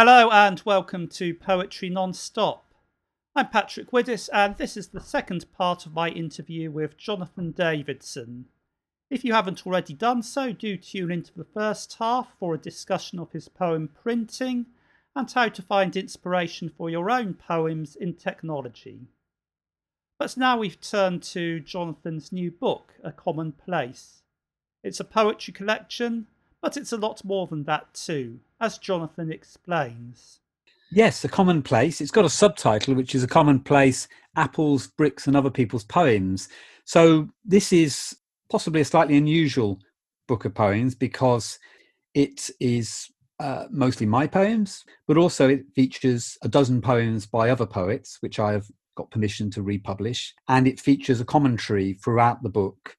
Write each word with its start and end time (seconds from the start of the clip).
Hello 0.00 0.30
and 0.30 0.62
welcome 0.64 1.08
to 1.08 1.34
Poetry 1.34 1.90
Non-Stop. 1.90 2.72
I'm 3.34 3.48
Patrick 3.48 3.92
Widdess 3.92 4.28
and 4.28 4.56
this 4.56 4.76
is 4.76 4.86
the 4.86 5.00
second 5.00 5.46
part 5.52 5.86
of 5.86 5.92
my 5.92 6.08
interview 6.10 6.70
with 6.70 6.96
Jonathan 6.96 7.50
Davidson. 7.50 8.44
If 9.10 9.24
you 9.24 9.32
haven't 9.32 9.66
already 9.66 9.94
done 9.94 10.22
so, 10.22 10.52
do 10.52 10.76
tune 10.76 11.10
into 11.10 11.34
the 11.34 11.48
first 11.52 11.96
half 11.98 12.28
for 12.38 12.54
a 12.54 12.58
discussion 12.58 13.18
of 13.18 13.32
his 13.32 13.48
poem 13.48 13.88
Printing 13.88 14.66
and 15.16 15.28
how 15.32 15.48
to 15.48 15.62
find 15.62 15.96
inspiration 15.96 16.68
for 16.78 16.88
your 16.88 17.10
own 17.10 17.34
poems 17.34 17.96
in 17.96 18.14
technology. 18.14 19.08
But 20.16 20.36
now 20.36 20.58
we've 20.58 20.80
turned 20.80 21.24
to 21.24 21.58
Jonathan's 21.58 22.30
new 22.30 22.52
book, 22.52 22.94
A 23.02 23.10
Common 23.10 23.50
Place. 23.50 24.22
It's 24.84 25.00
a 25.00 25.04
poetry 25.04 25.52
collection, 25.52 26.28
but 26.62 26.76
it's 26.76 26.92
a 26.92 26.96
lot 26.96 27.24
more 27.24 27.46
than 27.46 27.64
that 27.64 27.92
too 27.94 28.40
as 28.60 28.78
Jonathan 28.78 29.30
explains. 29.30 30.40
Yes, 30.90 31.22
a 31.24 31.28
commonplace. 31.28 32.00
It's 32.00 32.10
got 32.10 32.24
a 32.24 32.30
subtitle, 32.30 32.94
which 32.94 33.14
is 33.14 33.22
a 33.22 33.28
commonplace 33.28 34.08
apples, 34.36 34.86
bricks, 34.86 35.26
and 35.26 35.36
other 35.36 35.50
people's 35.50 35.84
poems. 35.84 36.48
So 36.84 37.28
this 37.44 37.72
is 37.72 38.16
possibly 38.50 38.80
a 38.80 38.86
slightly 38.86 39.16
unusual 39.16 39.78
book 40.26 40.44
of 40.44 40.54
poems 40.54 40.94
because 40.94 41.58
it 42.14 42.48
is 42.58 43.10
uh, 43.38 43.66
mostly 43.70 44.06
my 44.06 44.26
poems, 44.26 44.84
but 45.06 45.16
also 45.16 45.48
it 45.48 45.64
features 45.74 46.38
a 46.42 46.48
dozen 46.48 46.80
poems 46.80 47.26
by 47.26 47.50
other 47.50 47.66
poets, 47.66 48.18
which 48.20 48.38
I 48.38 48.52
have 48.52 48.66
got 48.96 49.10
permission 49.10 49.50
to 49.52 49.62
republish, 49.62 50.34
and 50.48 50.66
it 50.66 50.80
features 50.80 51.20
a 51.20 51.24
commentary 51.24 51.94
throughout 51.94 52.42
the 52.42 52.48
book 52.48 52.96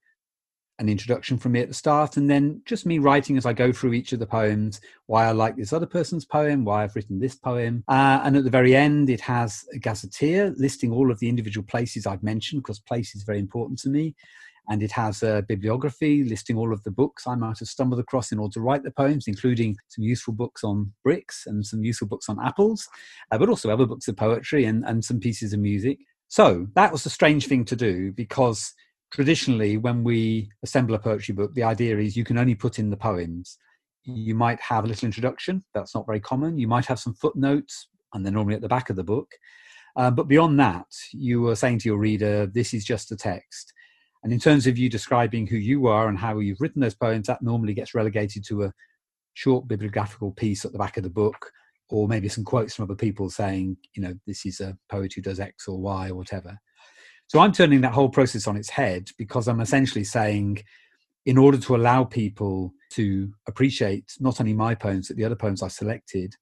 an 0.80 0.90
introduction 0.90 1.38
from 1.38 1.52
me 1.52 1.60
at 1.60 1.68
the 1.68 1.74
start, 1.74 2.18
and 2.18 2.30
then 2.30 2.62
just 2.66 2.86
me 2.86 3.00
writing 3.00 3.38
as 3.38 3.46
I 3.46 3.54
go 3.54 3.72
through 3.72 3.94
each 3.94 4.14
of 4.14 4.20
the 4.20 4.26
poems 4.26 4.80
why 5.08 5.26
I 5.26 5.32
like 5.32 5.58
this 5.58 5.74
other 5.74 5.86
person's 5.86 6.26
poem, 6.26 6.64
why 6.64 6.84
I've 6.84 6.96
written 6.96 7.20
this 7.20 7.36
poem. 7.36 7.84
Uh, 7.88 8.22
and 8.24 8.38
at 8.38 8.44
the 8.44 8.50
very 8.50 8.76
end, 8.76 9.10
it 9.10 9.22
has 9.22 9.66
a 9.74 9.80
gazetteer 9.80 10.54
listing 10.58 10.92
all 10.92 11.12
of 11.12 11.20
the 11.20 11.30
individual 11.30 11.66
places 11.68 12.08
I've 12.08 12.24
mentioned, 12.24 12.64
because 12.64 12.80
place 12.80 13.16
is 13.16 13.24
very 13.24 13.40
important 13.40 13.80
to 13.80 13.90
me. 13.90 14.16
And 14.72 14.84
it 14.84 14.92
has 14.92 15.24
a 15.24 15.44
bibliography 15.48 16.24
listing 16.24 16.56
all 16.56 16.72
of 16.72 16.84
the 16.84 16.92
books 16.92 17.26
I 17.26 17.34
might 17.34 17.58
have 17.58 17.68
stumbled 17.68 18.00
across 18.00 18.32
in 18.32 18.38
order 18.38 18.54
to 18.54 18.62
write 18.62 18.84
the 18.84 18.92
poems, 18.92 19.26
including 19.28 19.76
some 19.88 20.04
useful 20.04 20.34
books 20.34 20.64
on 20.64 20.94
bricks 21.04 21.46
and 21.48 21.66
some 21.66 21.84
useful 21.84 22.08
books 22.08 22.30
on 22.30 22.38
apples, 22.46 22.88
uh, 23.32 23.38
but 23.40 23.50
also 23.50 23.72
other 23.72 23.88
books 23.88 24.08
of 24.08 24.16
poetry 24.16 24.66
and, 24.66 24.86
and 24.86 25.04
some 25.04 25.20
pieces 25.20 25.54
of 25.54 25.60
music. 25.60 25.98
So 26.28 26.68
that 26.76 26.92
was 26.92 27.04
a 27.08 27.10
strange 27.10 27.48
thing 27.48 27.66
to 27.66 27.76
do 27.76 28.12
because 28.12 28.74
traditionally 29.12 29.78
when 29.78 30.04
we 30.04 30.50
assemble 30.64 30.96
a 30.96 31.00
poetry 31.00 31.34
book 31.34 31.54
the 31.54 31.64
idea 31.64 31.98
is 31.98 32.16
you 32.16 32.24
can 32.24 32.38
only 32.38 32.56
put 32.56 32.80
in 32.80 32.90
the 32.90 32.98
poems. 32.98 33.58
You 34.04 34.36
might 34.36 34.60
have 34.62 34.86
a 34.86 34.88
little 34.88 35.06
introduction 35.06 35.64
that's 35.74 35.94
not 35.94 36.06
very 36.06 36.20
common. 36.20 36.58
You 36.58 36.68
might 36.68 36.86
have 36.86 37.00
some 37.00 37.14
footnotes 37.14 37.88
and 38.14 38.26
they're 38.26 38.34
normally 38.34 38.56
at 38.56 38.62
the 38.62 38.68
back 38.68 38.90
of 38.90 38.96
the 38.96 39.04
book. 39.04 39.32
Uh, 39.96 40.12
but 40.12 40.28
beyond 40.28 40.60
that 40.60 40.88
you 41.12 41.48
are 41.48 41.56
saying 41.56 41.80
to 41.80 41.90
your 41.90 41.98
reader 41.98 42.46
this 42.48 42.74
is 42.74 42.86
just 42.86 43.12
a 43.12 43.16
text. 43.16 43.74
And 44.24 44.34
in 44.34 44.40
terms 44.40 44.68
of 44.68 44.78
you 44.78 44.90
describing 44.90 45.48
who 45.48 45.58
you 45.58 45.88
are 45.88 46.10
and 46.10 46.18
how 46.18 46.40
you've 46.40 46.62
written 46.62 46.82
those 46.82 46.96
poems 46.96 47.28
that 47.28 47.42
normally 47.42 47.74
gets 47.74 47.96
relegated 47.96 48.44
to 48.46 48.64
a 48.64 48.74
short 49.34 49.68
bibliographical 49.68 50.32
piece 50.32 50.66
at 50.66 50.72
the 50.74 50.78
back 50.78 50.98
of 50.98 51.04
the 51.04 51.10
book 51.10 51.52
or 51.90 52.08
maybe 52.08 52.30
some 52.30 52.44
quotes 52.44 52.76
from 52.76 52.84
other 52.84 52.96
people 52.96 53.30
saying 53.30 53.78
you 53.94 54.02
know 54.02 54.14
this 54.28 54.46
is 54.46 54.60
a 54.60 54.78
poet 54.90 55.14
who 55.14 55.22
does 55.22 55.40
x 55.40 55.68
or 55.68 55.80
y 55.80 56.10
or 56.10 56.16
whatever 56.16 56.58
so 57.30 57.40
I'm 57.40 57.52
turning 57.52 57.82
that 57.82 57.94
whole 57.94 58.10
process 58.10 58.48
on 58.48 58.58
its 58.58 58.72
head 58.72 59.12
because 59.20 59.48
I'm 59.48 59.62
essentially 59.62 60.04
saying, 60.04 60.64
in 61.28 61.38
order 61.38 61.60
to 61.60 61.76
allow 61.76 62.04
people 62.04 62.74
to 62.94 63.32
appreciate 63.48 64.18
not 64.20 64.42
only 64.42 64.54
my 64.54 64.74
poems, 64.74 65.10
but 65.10 65.18
the 65.18 65.26
other 65.26 65.36
poems 65.36 65.62
I 65.62 65.68
selected, 65.68 66.34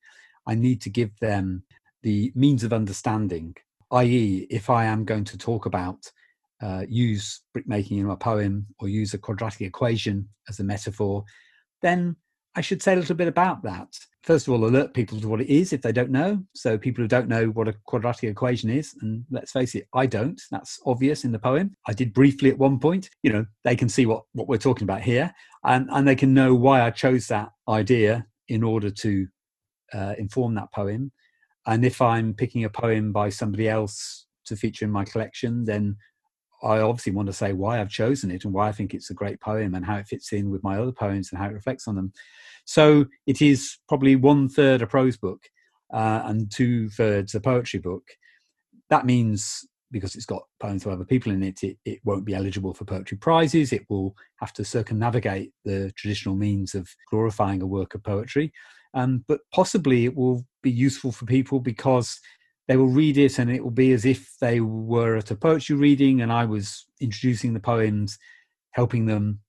I 0.47 0.55
need 0.55 0.81
to 0.83 0.89
give 0.89 1.11
them 1.19 1.63
the 2.03 2.31
means 2.35 2.63
of 2.63 2.71
understanding. 2.71 3.53
I.e., 3.91 4.47
if 4.49 4.69
I 4.69 4.85
am 4.85 5.03
going 5.03 5.25
to 5.25 5.37
talk 5.37 5.65
about 5.65 6.09
uh, 6.61 6.85
use 6.87 7.41
brickmaking 7.53 7.99
in 7.99 8.05
my 8.05 8.15
poem 8.15 8.65
or 8.79 8.87
use 8.87 9.13
a 9.13 9.17
quadratic 9.17 9.61
equation 9.63 10.29
as 10.47 10.61
a 10.61 10.63
metaphor, 10.63 11.25
then 11.81 12.15
I 12.57 12.61
should 12.61 12.81
say 12.81 12.93
a 12.93 12.95
little 12.95 13.15
bit 13.15 13.27
about 13.27 13.61
that. 13.63 13.87
First 14.23 14.47
of 14.47 14.53
all, 14.53 14.65
alert 14.65 14.95
people 14.95 15.21
to 15.21 15.27
what 15.27 15.41
it 15.41 15.47
is 15.47 15.73
if 15.73 15.83
they 15.83 15.91
don't 15.91 16.09
know. 16.09 16.43
So, 16.55 16.75
people 16.75 17.03
who 17.03 17.07
don't 17.07 17.27
know 17.27 17.45
what 17.49 17.67
a 17.67 17.75
quadratic 17.85 18.31
equation 18.31 18.71
is, 18.71 18.95
and 19.01 19.23
let's 19.29 19.51
face 19.51 19.75
it, 19.75 19.87
I 19.93 20.07
don't. 20.07 20.41
That's 20.49 20.79
obvious 20.87 21.23
in 21.23 21.31
the 21.31 21.37
poem. 21.37 21.75
I 21.87 21.93
did 21.93 22.15
briefly 22.15 22.49
at 22.49 22.57
one 22.57 22.79
point. 22.79 23.11
You 23.21 23.31
know, 23.31 23.45
they 23.63 23.75
can 23.75 23.89
see 23.89 24.07
what, 24.07 24.23
what 24.33 24.47
we're 24.47 24.57
talking 24.57 24.85
about 24.85 25.01
here, 25.01 25.31
and, 25.65 25.87
and 25.91 26.07
they 26.07 26.15
can 26.15 26.33
know 26.33 26.55
why 26.55 26.81
I 26.81 26.89
chose 26.89 27.27
that 27.27 27.49
idea 27.69 28.25
in 28.47 28.63
order 28.63 28.89
to 28.89 29.27
uh, 29.93 30.15
inform 30.17 30.55
that 30.55 30.73
poem. 30.73 31.11
And 31.67 31.85
if 31.85 32.01
I'm 32.01 32.33
picking 32.33 32.63
a 32.63 32.69
poem 32.71 33.11
by 33.11 33.29
somebody 33.29 33.69
else 33.69 34.25
to 34.47 34.55
feature 34.55 34.83
in 34.83 34.91
my 34.91 35.05
collection, 35.05 35.63
then 35.63 35.95
I 36.63 36.79
obviously 36.79 37.13
want 37.13 37.27
to 37.27 37.33
say 37.33 37.53
why 37.53 37.79
I've 37.79 37.89
chosen 37.89 38.31
it 38.31 38.45
and 38.45 38.53
why 38.53 38.67
I 38.67 38.71
think 38.71 38.93
it's 38.93 39.09
a 39.09 39.15
great 39.15 39.39
poem 39.39 39.75
and 39.75 39.85
how 39.85 39.97
it 39.97 40.07
fits 40.07 40.33
in 40.33 40.49
with 40.49 40.63
my 40.63 40.79
other 40.79 40.91
poems 40.91 41.31
and 41.31 41.39
how 41.39 41.47
it 41.47 41.53
reflects 41.53 41.87
on 41.87 41.95
them. 41.95 42.11
So 42.65 43.05
it 43.25 43.41
is 43.41 43.77
probably 43.87 44.15
one 44.15 44.49
third 44.49 44.81
a 44.81 44.87
prose 44.87 45.17
book 45.17 45.43
uh, 45.93 46.23
and 46.25 46.51
two 46.51 46.89
thirds 46.89 47.35
a 47.35 47.39
poetry 47.39 47.79
book. 47.79 48.03
That 48.89 49.05
means 49.05 49.67
because 49.91 50.15
it's 50.15 50.25
got 50.25 50.43
poems 50.59 50.85
of 50.85 50.91
other 50.91 51.05
people 51.05 51.31
in 51.31 51.43
it, 51.43 51.63
it, 51.63 51.77
it 51.85 51.99
won't 52.03 52.25
be 52.25 52.35
eligible 52.35 52.73
for 52.73 52.85
poetry 52.85 53.17
prizes. 53.17 53.71
It 53.71 53.85
will 53.89 54.15
have 54.41 54.51
to 54.53 54.65
circumnavigate 54.65 55.53
the 55.63 55.91
traditional 55.95 56.35
means 56.35 56.75
of 56.75 56.89
glorifying 57.09 57.61
a 57.61 57.67
work 57.67 57.95
of 57.95 58.03
poetry. 58.03 58.51
Um, 58.93 59.23
but 59.27 59.41
possibly 59.53 60.05
it 60.05 60.15
will 60.15 60.45
be 60.61 60.71
useful 60.71 61.11
for 61.11 61.25
people 61.25 61.59
because 61.59 62.19
they 62.67 62.77
will 62.77 62.87
read 62.87 63.17
it 63.17 63.39
and 63.39 63.49
it 63.49 63.63
will 63.63 63.71
be 63.71 63.93
as 63.93 64.05
if 64.05 64.35
they 64.39 64.59
were 64.59 65.15
at 65.15 65.31
a 65.31 65.35
poetry 65.35 65.75
reading 65.75 66.21
and 66.21 66.31
I 66.31 66.45
was 66.45 66.85
introducing 66.99 67.53
the 67.53 67.59
poems, 67.59 68.19
helping 68.71 69.05
them 69.05 69.39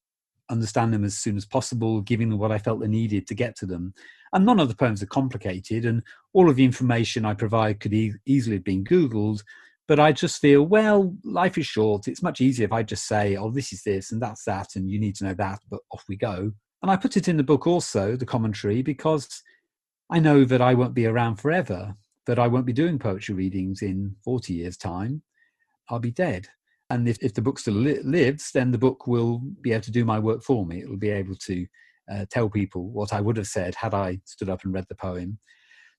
understand 0.51 0.93
them 0.93 1.05
as 1.05 1.17
soon 1.19 1.37
as 1.37 1.45
possible, 1.45 2.01
giving 2.01 2.31
them 2.31 2.39
what 2.39 2.53
I 2.53 2.59
felt 2.59 2.81
they 2.81 2.89
needed 2.89 3.27
to 3.27 3.35
get 3.35 3.57
to 3.57 3.67
them. 3.67 3.93
And 4.33 4.45
none 4.45 4.61
of 4.61 4.69
the 4.69 4.77
poems 4.77 5.03
are 5.03 5.07
complicated, 5.07 5.87
and 5.87 6.03
all 6.35 6.51
of 6.51 6.57
the 6.57 6.65
information 6.65 7.25
I 7.25 7.35
provide 7.35 7.81
could 7.81 7.95
e- 7.95 8.15
easily 8.27 8.57
have 8.57 8.65
been 8.65 8.85
Googled. 8.85 9.43
But 9.87 9.99
I 9.99 10.13
just 10.13 10.41
feel, 10.41 10.65
well, 10.65 11.15
life 11.25 11.57
is 11.57 11.65
short. 11.65 12.09
It's 12.09 12.23
much 12.23 12.43
easier 12.43 12.67
if 12.67 12.73
I 12.73 12.83
just 12.83 13.07
say, 13.07 13.37
oh, 13.37 13.51
this 13.51 13.73
is 13.73 13.83
this 13.83 14.13
and 14.13 14.21
that's 14.21 14.45
that, 14.45 14.77
and 14.77 14.91
you 14.91 15.01
need 15.01 15.17
to 15.17 15.25
know 15.25 15.35
that, 15.35 15.61
but 15.71 15.81
off 15.93 16.05
we 16.09 16.17
go. 16.17 16.53
And 16.83 16.91
I 16.91 16.97
put 16.97 17.17
it 17.17 17.27
in 17.27 17.39
the 17.39 17.43
book 17.43 17.67
also, 17.67 18.17
the 18.17 18.27
commentary, 18.27 18.83
because 18.83 19.43
I 20.11 20.21
know 20.21 20.45
that 20.45 20.61
I 20.61 20.75
won't 20.75 20.95
be 20.95 21.07
around 21.07 21.37
forever 21.37 21.95
that 22.29 22.39
I 22.39 22.47
won't 22.47 22.67
be 22.67 22.75
doing 22.75 22.99
poetry 22.99 23.35
readings 23.35 23.81
in 23.81 24.15
40 24.23 24.53
years' 24.53 24.77
time. 24.77 25.23
I'll 25.89 25.99
be 25.99 26.11
dead. 26.11 26.47
And 26.91 27.09
if, 27.09 27.17
if 27.23 27.33
the 27.33 27.41
book 27.41 27.59
still 27.59 27.75
li- 27.75 28.03
lives, 28.03 28.53
then 28.53 28.71
the 28.71 28.77
book 28.77 29.07
will 29.07 29.41
be 29.63 29.73
able 29.73 29.85
to 29.85 29.91
do 29.91 30.05
my 30.05 30.19
work 30.19 30.43
for 30.43 30.67
me. 30.67 30.81
It 30.81 30.91
will 30.91 30.99
be 30.99 31.09
able 31.09 31.37
to 31.37 31.67
uh, 32.13 32.27
tell 32.31 32.51
people 32.51 32.91
what 32.91 33.15
I 33.15 33.23
would 33.23 33.39
have 33.39 33.47
said 33.47 33.75
had 33.75 33.95
I 33.95 34.21
stood 34.27 34.51
up 34.51 34.63
and 34.65 34.75
read 34.75 34.85
the 34.91 34.95
poem. 34.95 35.39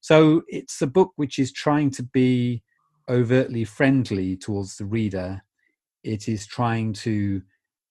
So 0.02 0.44
it's 0.48 0.80
a 0.84 0.88
book 0.88 1.14
which 1.16 1.40
is 1.40 1.52
trying 1.52 1.90
to 1.92 2.04
be 2.04 2.62
overtly 3.10 3.64
friendly 3.64 4.38
towards 4.38 4.78
the 4.78 4.86
reader. 4.86 5.42
It 6.04 6.30
is 6.30 6.46
trying 6.46 6.94
to 6.94 7.42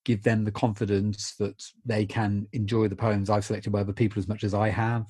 give 0.04 0.22
them 0.22 0.44
the 0.44 0.52
confidence 0.52 1.34
that 1.40 1.60
they 1.84 2.06
can 2.06 2.46
enjoy 2.52 2.86
the 2.86 2.94
poems 2.94 3.30
I've 3.30 3.44
selected 3.44 3.72
by 3.72 3.80
other 3.80 3.92
people 3.92 4.20
as 4.20 4.28
much 4.28 4.44
as 4.44 4.54
I 4.54 4.68
have, 4.68 5.06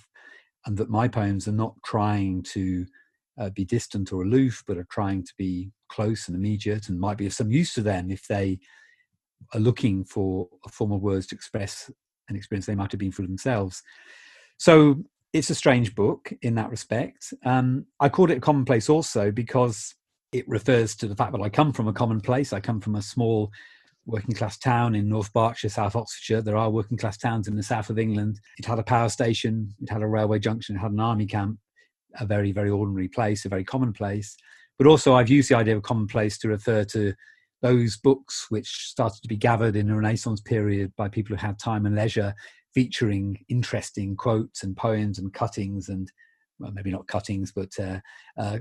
and 0.64 0.78
that 0.78 0.88
my 0.88 1.08
poems 1.08 1.46
are 1.46 1.52
not 1.52 1.74
trying 1.84 2.42
to 2.54 2.86
uh, 3.38 3.50
be 3.50 3.64
distant 3.64 4.12
or 4.12 4.22
aloof, 4.22 4.62
but 4.66 4.76
are 4.76 4.86
trying 4.90 5.22
to 5.22 5.32
be 5.36 5.70
close 5.88 6.28
and 6.28 6.36
immediate 6.36 6.88
and 6.88 6.98
might 6.98 7.18
be 7.18 7.26
of 7.26 7.32
some 7.32 7.50
use 7.50 7.72
to 7.74 7.82
them 7.82 8.10
if 8.10 8.26
they 8.26 8.58
are 9.54 9.60
looking 9.60 10.04
for 10.04 10.48
a 10.66 10.68
form 10.68 10.92
of 10.92 11.00
words 11.00 11.26
to 11.26 11.34
express 11.34 11.90
an 12.28 12.36
experience 12.36 12.66
they 12.66 12.74
might 12.74 12.92
have 12.92 12.98
been 12.98 13.12
through 13.12 13.26
themselves. 13.26 13.82
So 14.58 14.96
it's 15.32 15.50
a 15.50 15.54
strange 15.54 15.94
book 15.94 16.32
in 16.42 16.54
that 16.56 16.70
respect. 16.70 17.32
Um, 17.44 17.86
I 18.00 18.08
called 18.08 18.30
it 18.30 18.42
commonplace 18.42 18.88
also 18.88 19.30
because 19.30 19.94
it 20.32 20.46
refers 20.48 20.94
to 20.96 21.06
the 21.06 21.16
fact 21.16 21.32
that 21.32 21.40
I 21.40 21.48
come 21.48 21.72
from 21.72 21.88
a 21.88 21.92
commonplace. 21.92 22.52
I 22.52 22.60
come 22.60 22.80
from 22.80 22.96
a 22.96 23.02
small 23.02 23.50
working 24.04 24.34
class 24.34 24.58
town 24.58 24.94
in 24.94 25.08
North 25.08 25.32
Berkshire, 25.32 25.68
South 25.68 25.94
Oxfordshire. 25.94 26.42
There 26.42 26.56
are 26.56 26.70
working 26.70 26.96
class 26.96 27.18
towns 27.18 27.46
in 27.46 27.56
the 27.56 27.62
south 27.62 27.90
of 27.90 27.98
England. 27.98 28.40
It 28.58 28.64
had 28.64 28.78
a 28.78 28.82
power 28.82 29.08
station, 29.08 29.74
it 29.80 29.90
had 29.90 30.02
a 30.02 30.06
railway 30.06 30.38
junction, 30.38 30.76
it 30.76 30.80
had 30.80 30.92
an 30.92 31.00
army 31.00 31.26
camp 31.26 31.58
a 32.18 32.26
very, 32.26 32.52
very 32.52 32.70
ordinary 32.70 33.08
place, 33.08 33.44
a 33.44 33.48
very 33.48 33.64
common 33.64 33.92
place. 33.92 34.36
But 34.78 34.86
also, 34.86 35.14
I've 35.14 35.28
used 35.28 35.50
the 35.50 35.56
idea 35.56 35.76
of 35.76 35.82
commonplace 35.82 36.38
to 36.38 36.48
refer 36.48 36.84
to 36.84 37.14
those 37.62 37.96
books 37.96 38.46
which 38.50 38.88
started 38.88 39.20
to 39.22 39.28
be 39.28 39.36
gathered 39.36 39.74
in 39.76 39.88
the 39.88 39.94
Renaissance 39.94 40.40
period 40.40 40.92
by 40.96 41.08
people 41.08 41.36
who 41.36 41.44
had 41.44 41.58
time 41.58 41.86
and 41.86 41.96
leisure, 41.96 42.34
featuring 42.72 43.36
interesting 43.48 44.14
quotes 44.14 44.62
and 44.62 44.76
poems 44.76 45.18
and 45.18 45.32
cuttings 45.32 45.88
and 45.88 46.10
well, 46.58 46.72
maybe 46.72 46.90
not 46.90 47.06
cuttings, 47.06 47.52
but 47.52 47.72
uh, 47.78 47.98
uh, 48.36 48.58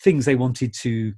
things 0.00 0.24
they 0.24 0.34
wanted 0.34 0.72
to 0.72 1.12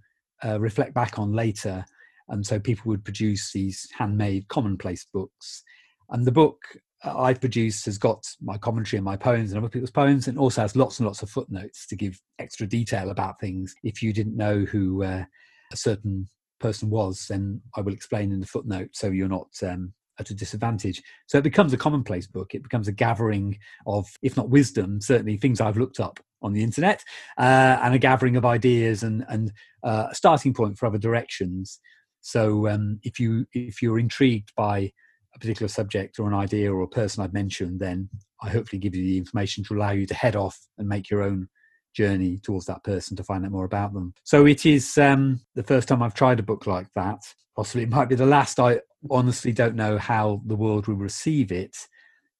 uh, 0.44 0.60
reflect 0.60 0.94
back 0.94 1.18
on 1.18 1.32
later. 1.32 1.84
And 2.28 2.44
so 2.44 2.58
people 2.58 2.88
would 2.90 3.04
produce 3.04 3.52
these 3.52 3.88
handmade 3.96 4.48
commonplace 4.48 5.06
books. 5.12 5.62
And 6.10 6.24
the 6.24 6.32
book 6.32 6.60
I've 7.04 7.40
produced 7.40 7.84
has 7.86 7.98
got 7.98 8.26
my 8.40 8.58
commentary 8.58 8.98
and 8.98 9.04
my 9.04 9.16
poems 9.16 9.50
and 9.50 9.58
other 9.58 9.68
people's 9.68 9.90
poems, 9.90 10.28
and 10.28 10.38
also 10.38 10.62
has 10.62 10.76
lots 10.76 10.98
and 10.98 11.06
lots 11.06 11.22
of 11.22 11.30
footnotes 11.30 11.86
to 11.88 11.96
give 11.96 12.20
extra 12.38 12.66
detail 12.66 13.10
about 13.10 13.40
things. 13.40 13.74
If 13.82 14.02
you 14.02 14.12
didn't 14.12 14.36
know 14.36 14.60
who 14.60 15.04
uh, 15.04 15.24
a 15.72 15.76
certain 15.76 16.28
person 16.58 16.90
was, 16.90 17.26
then 17.28 17.60
I 17.76 17.80
will 17.82 17.92
explain 17.92 18.32
in 18.32 18.40
the 18.40 18.46
footnote 18.46 18.90
so 18.92 19.08
you're 19.08 19.28
not 19.28 19.48
um, 19.62 19.92
at 20.18 20.30
a 20.30 20.34
disadvantage. 20.34 21.02
So 21.26 21.38
it 21.38 21.44
becomes 21.44 21.72
a 21.72 21.78
commonplace 21.78 22.26
book. 22.26 22.54
It 22.54 22.62
becomes 22.62 22.88
a 22.88 22.92
gathering 22.92 23.58
of, 23.86 24.06
if 24.22 24.36
not 24.36 24.48
wisdom, 24.48 25.00
certainly 25.00 25.36
things 25.36 25.60
I've 25.60 25.76
looked 25.76 26.00
up 26.00 26.18
on 26.42 26.52
the 26.52 26.62
internet, 26.62 27.02
uh, 27.38 27.78
and 27.82 27.94
a 27.94 27.98
gathering 27.98 28.36
of 28.36 28.44
ideas 28.44 29.02
and 29.02 29.24
and 29.28 29.52
uh, 29.82 30.08
a 30.10 30.14
starting 30.14 30.54
point 30.54 30.78
for 30.78 30.86
other 30.86 30.98
directions. 30.98 31.80
So 32.20 32.68
um, 32.68 33.00
if 33.02 33.20
you 33.20 33.46
if 33.52 33.82
you're 33.82 33.98
intrigued 33.98 34.52
by 34.56 34.92
a 35.36 35.38
particular 35.38 35.68
subject 35.68 36.18
or 36.18 36.26
an 36.26 36.34
idea 36.34 36.72
or 36.72 36.82
a 36.82 36.88
person 36.88 37.22
I've 37.22 37.32
mentioned, 37.32 37.78
then 37.78 38.08
I 38.42 38.48
hopefully 38.48 38.80
give 38.80 38.94
you 38.94 39.02
the 39.02 39.18
information 39.18 39.62
to 39.64 39.74
allow 39.74 39.92
you 39.92 40.06
to 40.06 40.14
head 40.14 40.34
off 40.34 40.58
and 40.78 40.88
make 40.88 41.10
your 41.10 41.22
own 41.22 41.48
journey 41.94 42.38
towards 42.42 42.66
that 42.66 42.82
person 42.84 43.16
to 43.16 43.24
find 43.24 43.44
out 43.44 43.52
more 43.52 43.64
about 43.64 43.92
them. 43.92 44.12
So 44.24 44.46
it 44.46 44.66
is 44.66 44.98
um, 44.98 45.40
the 45.54 45.62
first 45.62 45.88
time 45.88 46.02
I've 46.02 46.14
tried 46.14 46.40
a 46.40 46.42
book 46.44 46.66
like 46.66 46.88
that. 46.94 47.22
Possibly 47.54 47.84
it 47.84 47.90
might 47.90 48.08
be 48.08 48.14
the 48.14 48.26
last. 48.26 48.58
I 48.58 48.80
honestly 49.10 49.52
don't 49.52 49.76
know 49.76 49.98
how 49.98 50.42
the 50.46 50.56
world 50.56 50.88
will 50.88 50.96
receive 50.96 51.52
it 51.52 51.76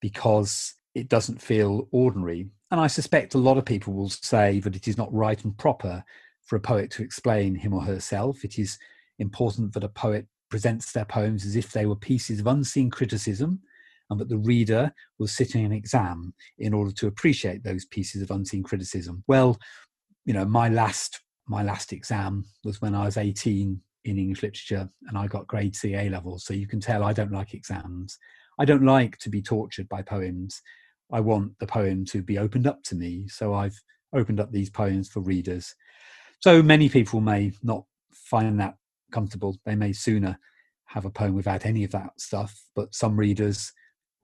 because 0.00 0.74
it 0.94 1.08
doesn't 1.08 1.40
feel 1.40 1.88
ordinary. 1.92 2.48
And 2.70 2.80
I 2.80 2.86
suspect 2.86 3.34
a 3.34 3.38
lot 3.38 3.58
of 3.58 3.64
people 3.64 3.92
will 3.92 4.10
say 4.10 4.60
that 4.60 4.76
it 4.76 4.88
is 4.88 4.98
not 4.98 5.12
right 5.12 5.42
and 5.44 5.56
proper 5.56 6.02
for 6.44 6.56
a 6.56 6.60
poet 6.60 6.90
to 6.92 7.02
explain 7.02 7.54
him 7.54 7.72
or 7.72 7.82
herself. 7.82 8.44
It 8.44 8.58
is 8.58 8.78
important 9.18 9.72
that 9.74 9.84
a 9.84 9.88
poet 9.88 10.26
presents 10.48 10.92
their 10.92 11.04
poems 11.04 11.44
as 11.44 11.56
if 11.56 11.72
they 11.72 11.86
were 11.86 11.96
pieces 11.96 12.40
of 12.40 12.46
unseen 12.46 12.90
criticism 12.90 13.60
and 14.10 14.20
that 14.20 14.28
the 14.28 14.38
reader 14.38 14.92
was 15.18 15.32
sitting 15.32 15.64
an 15.64 15.72
exam 15.72 16.32
in 16.58 16.72
order 16.72 16.92
to 16.92 17.06
appreciate 17.06 17.64
those 17.64 17.84
pieces 17.86 18.22
of 18.22 18.30
unseen 18.30 18.62
criticism. 18.62 19.24
Well, 19.26 19.58
you 20.24 20.32
know, 20.32 20.44
my 20.44 20.68
last 20.68 21.20
my 21.48 21.62
last 21.62 21.92
exam 21.92 22.44
was 22.64 22.80
when 22.82 22.94
I 22.94 23.04
was 23.04 23.16
18 23.16 23.80
in 24.04 24.18
English 24.18 24.42
literature 24.42 24.88
and 25.08 25.16
I 25.16 25.26
got 25.26 25.46
grade 25.46 25.76
C 25.76 25.94
A 25.94 26.08
level. 26.08 26.38
So 26.38 26.54
you 26.54 26.66
can 26.66 26.80
tell 26.80 27.04
I 27.04 27.12
don't 27.12 27.32
like 27.32 27.54
exams. 27.54 28.18
I 28.58 28.64
don't 28.64 28.84
like 28.84 29.18
to 29.18 29.30
be 29.30 29.42
tortured 29.42 29.88
by 29.88 30.02
poems. 30.02 30.60
I 31.12 31.20
want 31.20 31.58
the 31.60 31.66
poem 31.66 32.04
to 32.06 32.22
be 32.22 32.38
opened 32.38 32.66
up 32.66 32.82
to 32.84 32.96
me. 32.96 33.28
So 33.28 33.54
I've 33.54 33.80
opened 34.12 34.40
up 34.40 34.50
these 34.50 34.70
poems 34.70 35.08
for 35.08 35.20
readers. 35.20 35.74
So 36.40 36.62
many 36.62 36.88
people 36.88 37.20
may 37.20 37.52
not 37.62 37.84
find 38.12 38.58
that 38.60 38.76
comfortable. 39.16 39.56
They 39.64 39.76
may 39.76 39.94
sooner 39.94 40.38
have 40.84 41.06
a 41.06 41.10
poem 41.10 41.34
without 41.34 41.64
any 41.64 41.84
of 41.84 41.90
that 41.92 42.20
stuff, 42.20 42.52
but 42.74 42.94
some 42.94 43.16
readers 43.18 43.72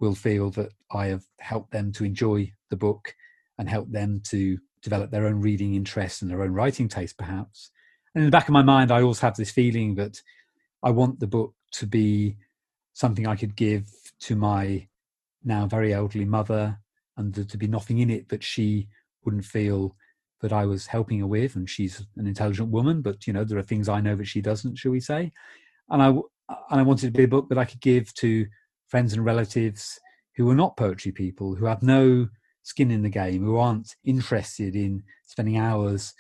will 0.00 0.14
feel 0.14 0.50
that 0.50 0.70
I 0.92 1.06
have 1.06 1.24
helped 1.40 1.70
them 1.72 1.92
to 1.92 2.04
enjoy 2.04 2.52
the 2.68 2.76
book 2.76 3.14
and 3.56 3.70
helped 3.70 3.92
them 3.92 4.20
to 4.28 4.58
develop 4.82 5.10
their 5.10 5.26
own 5.26 5.40
reading 5.40 5.74
interest 5.74 6.20
and 6.20 6.30
their 6.30 6.42
own 6.42 6.52
writing 6.52 6.88
taste, 6.88 7.16
perhaps. 7.16 7.70
And 8.14 8.22
in 8.22 8.26
the 8.26 8.36
back 8.36 8.48
of 8.48 8.52
my 8.52 8.62
mind, 8.62 8.90
I 8.90 9.00
also 9.00 9.26
have 9.26 9.36
this 9.36 9.50
feeling 9.50 9.94
that 9.94 10.20
I 10.82 10.90
want 10.90 11.20
the 11.20 11.26
book 11.26 11.54
to 11.78 11.86
be 11.86 12.36
something 12.92 13.26
I 13.26 13.36
could 13.36 13.56
give 13.56 13.86
to 14.20 14.36
my 14.36 14.88
now 15.42 15.66
very 15.66 15.94
elderly 15.94 16.26
mother 16.26 16.78
and 17.16 17.48
to 17.48 17.56
be 17.56 17.66
nothing 17.66 18.00
in 18.00 18.10
it 18.10 18.28
that 18.28 18.44
she 18.44 18.88
wouldn't 19.24 19.46
feel 19.46 19.96
that 20.42 20.52
I 20.52 20.66
was 20.66 20.86
helping 20.86 21.20
her 21.20 21.26
with. 21.26 21.56
And 21.56 21.68
she's 21.68 22.04
an 22.16 22.26
intelligent 22.26 22.68
woman, 22.68 23.00
but 23.00 23.26
you 23.26 23.32
know, 23.32 23.44
there 23.44 23.58
are 23.58 23.62
things 23.62 23.88
I 23.88 24.00
know 24.00 24.16
that 24.16 24.26
she 24.26 24.40
doesn't, 24.40 24.76
shall 24.76 24.92
we 24.92 25.00
say. 25.00 25.32
And 25.88 26.02
I, 26.02 26.08
and 26.08 26.80
I 26.80 26.82
wanted 26.82 27.06
to 27.06 27.18
be 27.18 27.24
a 27.24 27.28
book 27.28 27.48
that 27.48 27.58
I 27.58 27.64
could 27.64 27.80
give 27.80 28.12
to 28.14 28.46
friends 28.88 29.12
and 29.12 29.24
relatives 29.24 29.98
who 30.36 30.50
are 30.50 30.54
not 30.54 30.76
poetry 30.76 31.12
people, 31.12 31.54
who 31.54 31.66
have 31.66 31.82
no 31.82 32.28
skin 32.62 32.90
in 32.90 33.02
the 33.02 33.08
game, 33.08 33.44
who 33.44 33.56
aren't 33.56 33.96
interested 34.04 34.76
in 34.76 35.02
spending 35.26 35.58
hours 35.58 36.14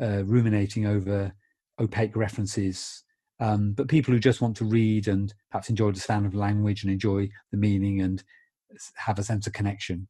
uh, 0.00 0.24
ruminating 0.24 0.86
over 0.86 1.32
opaque 1.80 2.16
references, 2.16 3.04
um, 3.40 3.72
but 3.72 3.88
people 3.88 4.12
who 4.12 4.20
just 4.20 4.40
want 4.40 4.56
to 4.56 4.64
read 4.64 5.08
and 5.08 5.32
perhaps 5.50 5.70
enjoy 5.70 5.90
the 5.92 6.00
sound 6.00 6.26
of 6.26 6.34
language 6.34 6.82
and 6.82 6.92
enjoy 6.92 7.28
the 7.52 7.56
meaning 7.56 8.00
and 8.00 8.22
have 8.96 9.18
a 9.18 9.22
sense 9.22 9.46
of 9.46 9.52
connection. 9.52 10.08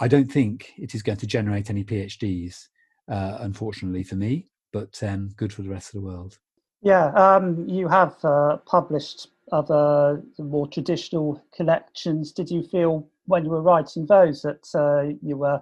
I 0.00 0.08
don't 0.08 0.30
think 0.30 0.72
it 0.76 0.94
is 0.94 1.02
going 1.02 1.18
to 1.18 1.26
generate 1.26 1.70
any 1.70 1.82
PhDs, 1.82 2.68
uh, 3.08 3.38
unfortunately 3.40 4.02
for 4.02 4.16
me, 4.16 4.48
but 4.72 5.02
um, 5.02 5.30
good 5.36 5.52
for 5.52 5.62
the 5.62 5.70
rest 5.70 5.94
of 5.94 6.00
the 6.00 6.06
world. 6.06 6.38
Yeah, 6.82 7.06
um, 7.14 7.68
you 7.68 7.88
have 7.88 8.16
uh, 8.24 8.58
published 8.66 9.28
other 9.50 10.22
more 10.38 10.66
traditional 10.66 11.42
collections. 11.54 12.32
Did 12.32 12.50
you 12.50 12.62
feel 12.62 13.08
when 13.26 13.44
you 13.44 13.50
were 13.50 13.62
writing 13.62 14.06
those 14.06 14.42
that 14.42 14.66
uh, 14.74 15.14
you 15.22 15.36
were 15.36 15.60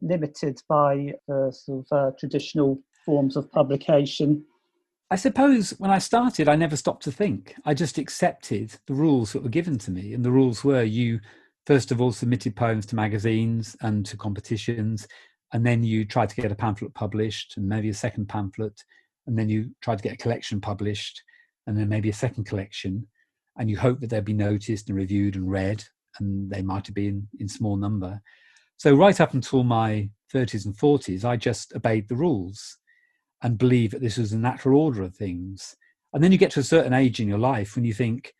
limited 0.00 0.60
by 0.68 1.14
the 1.28 1.52
sort 1.52 1.86
of 1.90 1.96
uh, 1.96 2.10
traditional 2.18 2.80
forms 3.04 3.36
of 3.36 3.50
publication? 3.50 4.44
I 5.10 5.16
suppose 5.16 5.70
when 5.78 5.90
I 5.90 5.98
started, 5.98 6.48
I 6.48 6.56
never 6.56 6.76
stopped 6.76 7.04
to 7.04 7.12
think. 7.12 7.54
I 7.64 7.74
just 7.74 7.98
accepted 7.98 8.74
the 8.86 8.94
rules 8.94 9.32
that 9.32 9.42
were 9.42 9.50
given 9.50 9.78
to 9.78 9.90
me. 9.90 10.14
And 10.14 10.24
the 10.24 10.32
rules 10.32 10.64
were 10.64 10.82
you, 10.82 11.20
first 11.66 11.92
of 11.92 12.00
all, 12.00 12.12
submitted 12.12 12.56
poems 12.56 12.86
to 12.86 12.96
magazines 12.96 13.76
and 13.82 14.06
to 14.06 14.16
competitions. 14.16 15.06
And 15.52 15.66
then 15.66 15.84
you 15.84 16.04
tried 16.04 16.30
to 16.30 16.36
get 16.36 16.52
a 16.52 16.56
pamphlet 16.56 16.94
published 16.94 17.56
and 17.56 17.68
maybe 17.68 17.90
a 17.90 17.94
second 17.94 18.28
pamphlet. 18.28 18.82
And 19.26 19.38
then 19.38 19.48
you 19.48 19.70
tried 19.82 19.98
to 19.98 20.02
get 20.02 20.14
a 20.14 20.16
collection 20.16 20.60
published 20.60 21.22
and 21.66 21.76
then 21.76 21.88
maybe 21.88 22.08
a 22.08 22.14
second 22.14 22.44
collection. 22.44 23.06
And 23.58 23.68
you 23.68 23.78
hope 23.78 24.00
that 24.00 24.10
they'll 24.10 24.22
be 24.22 24.32
noticed 24.32 24.88
and 24.88 24.96
reviewed 24.96 25.36
and 25.36 25.50
read. 25.50 25.84
And 26.18 26.50
they 26.50 26.62
might 26.62 26.86
have 26.86 26.94
been 26.94 27.28
in 27.38 27.48
small 27.48 27.76
number. 27.76 28.20
So, 28.78 28.94
right 28.94 29.20
up 29.20 29.34
until 29.34 29.62
my 29.62 30.10
30s 30.34 30.66
and 30.66 30.76
40s, 30.76 31.24
I 31.24 31.36
just 31.36 31.74
obeyed 31.74 32.08
the 32.08 32.16
rules 32.16 32.78
and 33.42 33.58
believed 33.58 33.92
that 33.92 34.00
this 34.00 34.18
was 34.18 34.30
the 34.30 34.38
natural 34.38 34.80
order 34.80 35.02
of 35.02 35.14
things. 35.14 35.76
And 36.12 36.22
then 36.22 36.32
you 36.32 36.38
get 36.38 36.50
to 36.52 36.60
a 36.60 36.64
certain 36.64 36.92
age 36.92 37.20
in 37.20 37.28
your 37.28 37.38
life 37.38 37.74
when 37.74 37.84
you 37.84 37.94
think, 37.94 38.34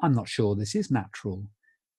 I'm 0.00 0.14
not 0.14 0.28
sure 0.28 0.54
this 0.54 0.74
is 0.74 0.90
natural. 0.90 1.46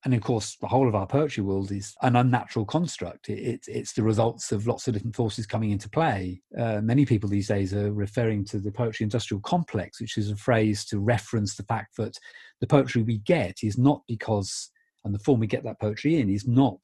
And 0.05 0.13
of 0.13 0.21
course, 0.21 0.55
the 0.61 0.67
whole 0.67 0.87
of 0.87 0.93
our 0.93 1.07
poetry 1.07 1.41
world 1.41 1.71
is 1.71 1.95
an 2.03 2.15
unnatural 2.15 2.63
construct. 2.63 3.27
It, 3.27 3.39
it, 3.39 3.61
it's 3.67 3.93
the 3.93 4.03
results 4.03 4.51
of 4.51 4.67
lots 4.67 4.87
of 4.87 4.93
different 4.93 5.15
forces 5.15 5.47
coming 5.47 5.71
into 5.71 5.89
play. 5.89 6.43
Uh, 6.55 6.79
many 6.79 7.07
people 7.07 7.27
these 7.27 7.47
days 7.47 7.73
are 7.73 7.91
referring 7.91 8.45
to 8.45 8.59
the 8.59 8.71
poetry 8.71 9.03
industrial 9.03 9.41
complex, 9.41 9.99
which 9.99 10.15
is 10.19 10.29
a 10.29 10.35
phrase 10.35 10.85
to 10.85 10.99
reference 10.99 11.55
the 11.55 11.63
fact 11.63 11.97
that 11.97 12.19
the 12.61 12.67
poetry 12.67 13.01
we 13.01 13.17
get 13.17 13.57
is 13.63 13.79
not 13.79 14.03
because, 14.07 14.69
and 15.03 15.15
the 15.15 15.19
form 15.19 15.39
we 15.39 15.47
get 15.47 15.63
that 15.63 15.79
poetry 15.79 16.19
in 16.19 16.29
is 16.29 16.47
not 16.47 16.81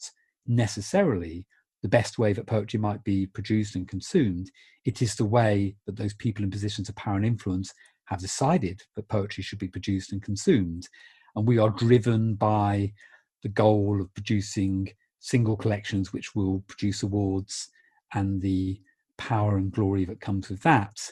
necessarily 0.47 1.45
the 1.83 1.89
best 1.89 2.17
way 2.17 2.33
that 2.33 2.47
poetry 2.47 2.79
might 2.79 3.03
be 3.03 3.27
produced 3.27 3.75
and 3.75 3.87
consumed. 3.87 4.49
It 4.83 5.03
is 5.03 5.13
the 5.13 5.25
way 5.25 5.75
that 5.85 5.95
those 5.95 6.15
people 6.15 6.43
in 6.43 6.49
positions 6.49 6.89
of 6.89 6.95
power 6.95 7.17
and 7.17 7.25
influence 7.25 7.71
have 8.05 8.19
decided 8.19 8.81
that 8.95 9.09
poetry 9.09 9.43
should 9.43 9.59
be 9.59 9.67
produced 9.67 10.11
and 10.11 10.23
consumed. 10.23 10.87
And 11.35 11.47
we 11.47 11.59
are 11.59 11.69
driven 11.69 12.35
by 12.35 12.91
the 13.43 13.49
goal 13.49 14.01
of 14.01 14.13
producing 14.13 14.89
single 15.19 15.55
collections 15.55 16.11
which 16.13 16.35
will 16.35 16.63
produce 16.67 17.03
awards 17.03 17.69
and 18.13 18.41
the 18.41 18.79
power 19.17 19.57
and 19.57 19.71
glory 19.71 20.03
that 20.05 20.19
comes 20.19 20.49
with 20.49 20.61
that 20.61 21.11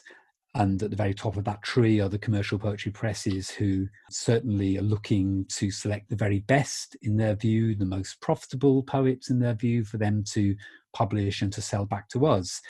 and 0.54 0.82
at 0.82 0.90
the 0.90 0.96
very 0.96 1.14
top 1.14 1.36
of 1.36 1.44
that 1.44 1.62
tree 1.62 2.00
are 2.00 2.08
the 2.08 2.18
commercial 2.18 2.58
poetry 2.58 2.90
presses 2.90 3.50
who 3.50 3.86
certainly 4.10 4.76
are 4.78 4.82
looking 4.82 5.44
to 5.48 5.70
select 5.70 6.10
the 6.10 6.16
very 6.16 6.40
best 6.40 6.96
in 7.02 7.16
their 7.16 7.36
view, 7.36 7.76
the 7.76 7.86
most 7.86 8.20
profitable 8.20 8.82
poets 8.82 9.30
in 9.30 9.38
their 9.38 9.54
view, 9.54 9.84
for 9.84 9.96
them 9.96 10.24
to 10.32 10.56
publish 10.92 11.42
and 11.42 11.52
to 11.52 11.62
sell 11.62 11.84
back 11.84 12.08
to 12.08 12.26
us. 12.26 12.60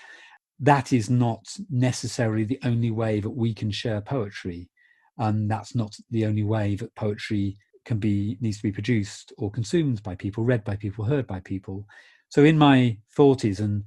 That 0.58 0.92
is 0.92 1.08
not 1.08 1.46
necessarily 1.70 2.44
the 2.44 2.60
only 2.64 2.90
way 2.90 3.18
that 3.20 3.30
we 3.30 3.54
can 3.54 3.70
share 3.70 4.02
poetry. 4.02 4.68
And 5.16 5.50
that's 5.50 5.74
not 5.74 5.96
the 6.10 6.26
only 6.26 6.44
way 6.44 6.76
that 6.76 6.94
poetry 6.96 7.56
can 7.90 7.98
be 7.98 8.38
needs 8.40 8.58
to 8.58 8.62
be 8.62 8.70
produced 8.70 9.32
or 9.36 9.50
consumed 9.50 10.00
by 10.04 10.14
people, 10.14 10.44
read 10.44 10.62
by 10.62 10.76
people, 10.76 11.04
heard 11.04 11.26
by 11.26 11.40
people. 11.40 11.84
So 12.28 12.44
in 12.44 12.56
my 12.56 12.98
40s 13.18 13.58
and 13.58 13.82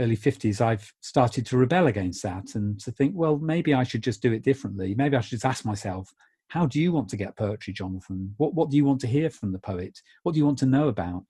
early 0.00 0.16
50s, 0.16 0.62
I've 0.62 0.90
started 1.02 1.44
to 1.44 1.58
rebel 1.58 1.86
against 1.86 2.22
that 2.22 2.54
and 2.54 2.80
to 2.80 2.90
think, 2.90 3.12
well, 3.14 3.36
maybe 3.36 3.74
I 3.74 3.82
should 3.82 4.02
just 4.02 4.22
do 4.22 4.32
it 4.32 4.42
differently. 4.42 4.94
Maybe 4.94 5.18
I 5.18 5.20
should 5.20 5.32
just 5.32 5.44
ask 5.44 5.66
myself, 5.66 6.14
how 6.48 6.64
do 6.64 6.80
you 6.80 6.92
want 6.92 7.10
to 7.10 7.18
get 7.18 7.36
poetry, 7.36 7.74
Jonathan? 7.74 8.34
What, 8.38 8.54
what 8.54 8.70
do 8.70 8.76
you 8.78 8.86
want 8.86 9.02
to 9.02 9.06
hear 9.06 9.28
from 9.28 9.52
the 9.52 9.58
poet? 9.58 10.00
What 10.22 10.32
do 10.32 10.38
you 10.38 10.46
want 10.46 10.56
to 10.60 10.66
know 10.74 10.88
about? 10.88 11.26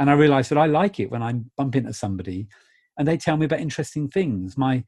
And 0.00 0.10
I 0.10 0.14
realized 0.14 0.50
that 0.50 0.58
I 0.58 0.66
like 0.66 0.98
it 0.98 1.12
when 1.12 1.22
I 1.22 1.32
bump 1.56 1.76
into 1.76 1.92
somebody 1.92 2.48
and 2.98 3.06
they 3.06 3.16
tell 3.16 3.36
me 3.36 3.46
about 3.46 3.60
interesting 3.60 4.08
things. 4.08 4.58
My, 4.58 4.82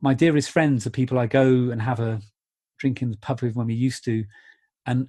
my 0.00 0.14
dearest 0.14 0.52
friends 0.52 0.86
are 0.86 0.90
people 0.90 1.18
I 1.18 1.26
go 1.26 1.70
and 1.72 1.82
have 1.82 1.98
a 1.98 2.20
drink 2.78 3.02
in 3.02 3.10
the 3.10 3.16
pub 3.16 3.42
with 3.42 3.56
when 3.56 3.66
we 3.66 3.74
used 3.74 4.04
to. 4.04 4.24
And 4.86 5.08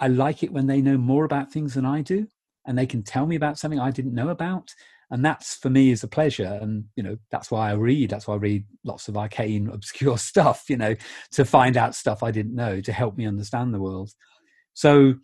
I 0.00 0.08
like 0.08 0.42
it 0.42 0.52
when 0.52 0.66
they 0.66 0.80
know 0.80 0.98
more 0.98 1.24
about 1.24 1.52
things 1.52 1.74
than 1.74 1.86
I 1.86 2.02
do 2.02 2.26
and 2.66 2.76
they 2.76 2.86
can 2.86 3.02
tell 3.02 3.26
me 3.26 3.36
about 3.36 3.58
something 3.58 3.78
I 3.78 3.92
didn't 3.92 4.14
know 4.14 4.30
about 4.30 4.74
and 5.12 5.24
that's 5.24 5.54
for 5.54 5.70
me 5.70 5.92
is 5.92 6.02
a 6.02 6.08
pleasure 6.08 6.58
and 6.60 6.84
you 6.96 7.02
know 7.02 7.16
that's 7.32 7.50
why 7.50 7.68
i 7.68 7.72
read 7.72 8.08
that's 8.08 8.28
why 8.28 8.34
i 8.34 8.36
read 8.36 8.64
lots 8.84 9.08
of 9.08 9.16
arcane 9.16 9.68
obscure 9.72 10.16
stuff 10.16 10.66
you 10.68 10.76
know 10.76 10.94
to 11.32 11.44
find 11.44 11.76
out 11.76 11.96
stuff 11.96 12.22
i 12.22 12.30
didn't 12.30 12.54
know 12.54 12.80
to 12.80 12.92
help 12.92 13.16
me 13.16 13.26
understand 13.26 13.74
the 13.74 13.80
world 13.80 14.12
so 14.72 15.14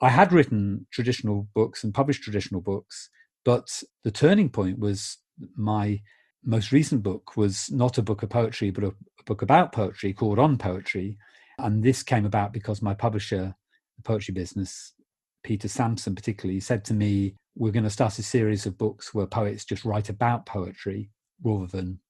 I 0.00 0.10
had 0.10 0.32
written 0.32 0.86
traditional 0.90 1.48
books 1.54 1.82
and 1.82 1.94
published 1.94 2.22
traditional 2.22 2.60
books, 2.60 3.08
but 3.44 3.82
the 4.04 4.10
turning 4.10 4.50
point 4.50 4.78
was 4.78 5.18
my 5.56 6.00
most 6.44 6.70
recent 6.70 7.02
book 7.02 7.36
was 7.36 7.70
not 7.70 7.98
a 7.98 8.02
book 8.02 8.22
of 8.22 8.28
poetry, 8.28 8.70
but 8.70 8.84
a, 8.84 8.88
a 8.88 9.22
book 9.24 9.42
about 9.42 9.72
poetry 9.72 10.12
called 10.12 10.38
On 10.38 10.58
Poetry. 10.58 11.16
And 11.58 11.82
this 11.82 12.02
came 12.02 12.26
about 12.26 12.52
because 12.52 12.82
my 12.82 12.94
publisher, 12.94 13.54
the 13.96 14.02
poetry 14.02 14.32
business, 14.32 14.94
Peter 15.42 15.68
Sansom 15.68 16.14
particularly, 16.14 16.60
said 16.60 16.84
to 16.86 16.94
me, 16.94 17.34
We're 17.54 17.72
going 17.72 17.84
to 17.84 17.90
start 17.90 18.18
a 18.18 18.22
series 18.22 18.66
of 18.66 18.78
books 18.78 19.14
where 19.14 19.26
poets 19.26 19.64
just 19.64 19.84
write 19.84 20.08
about 20.08 20.46
poetry 20.46 21.10
rather 21.42 21.66
than 21.66 22.00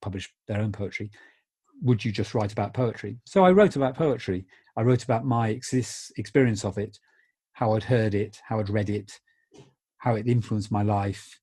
publish 0.00 0.32
their 0.48 0.60
own 0.60 0.72
poetry. 0.72 1.10
Would 1.82 2.04
you 2.04 2.12
just 2.12 2.34
write 2.34 2.52
about 2.52 2.74
poetry? 2.74 3.18
So 3.24 3.44
I 3.44 3.52
wrote 3.52 3.76
about 3.76 3.96
poetry. 3.96 4.46
I 4.76 4.82
wrote 4.82 5.04
about 5.04 5.24
my 5.24 5.48
experience 5.48 6.64
of 6.64 6.78
it, 6.78 6.98
how 7.52 7.72
I'd 7.72 7.84
heard 7.84 8.14
it, 8.14 8.40
how 8.46 8.58
I'd 8.58 8.70
read 8.70 8.90
it, 8.90 9.12
how 9.98 10.14
it 10.14 10.26
influenced 10.26 10.72
my 10.72 10.82
life, 10.82 11.38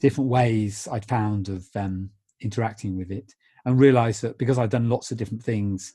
different 0.00 0.30
ways 0.30 0.88
I'd 0.90 1.08
found 1.08 1.48
of 1.48 1.66
um, 1.74 2.10
interacting 2.40 2.96
with 2.96 3.10
it, 3.10 3.32
and 3.64 3.78
realised 3.78 4.22
that 4.22 4.38
because 4.38 4.58
I'd 4.58 4.70
done 4.70 4.88
lots 4.88 5.10
of 5.10 5.16
different 5.16 5.42
things 5.42 5.92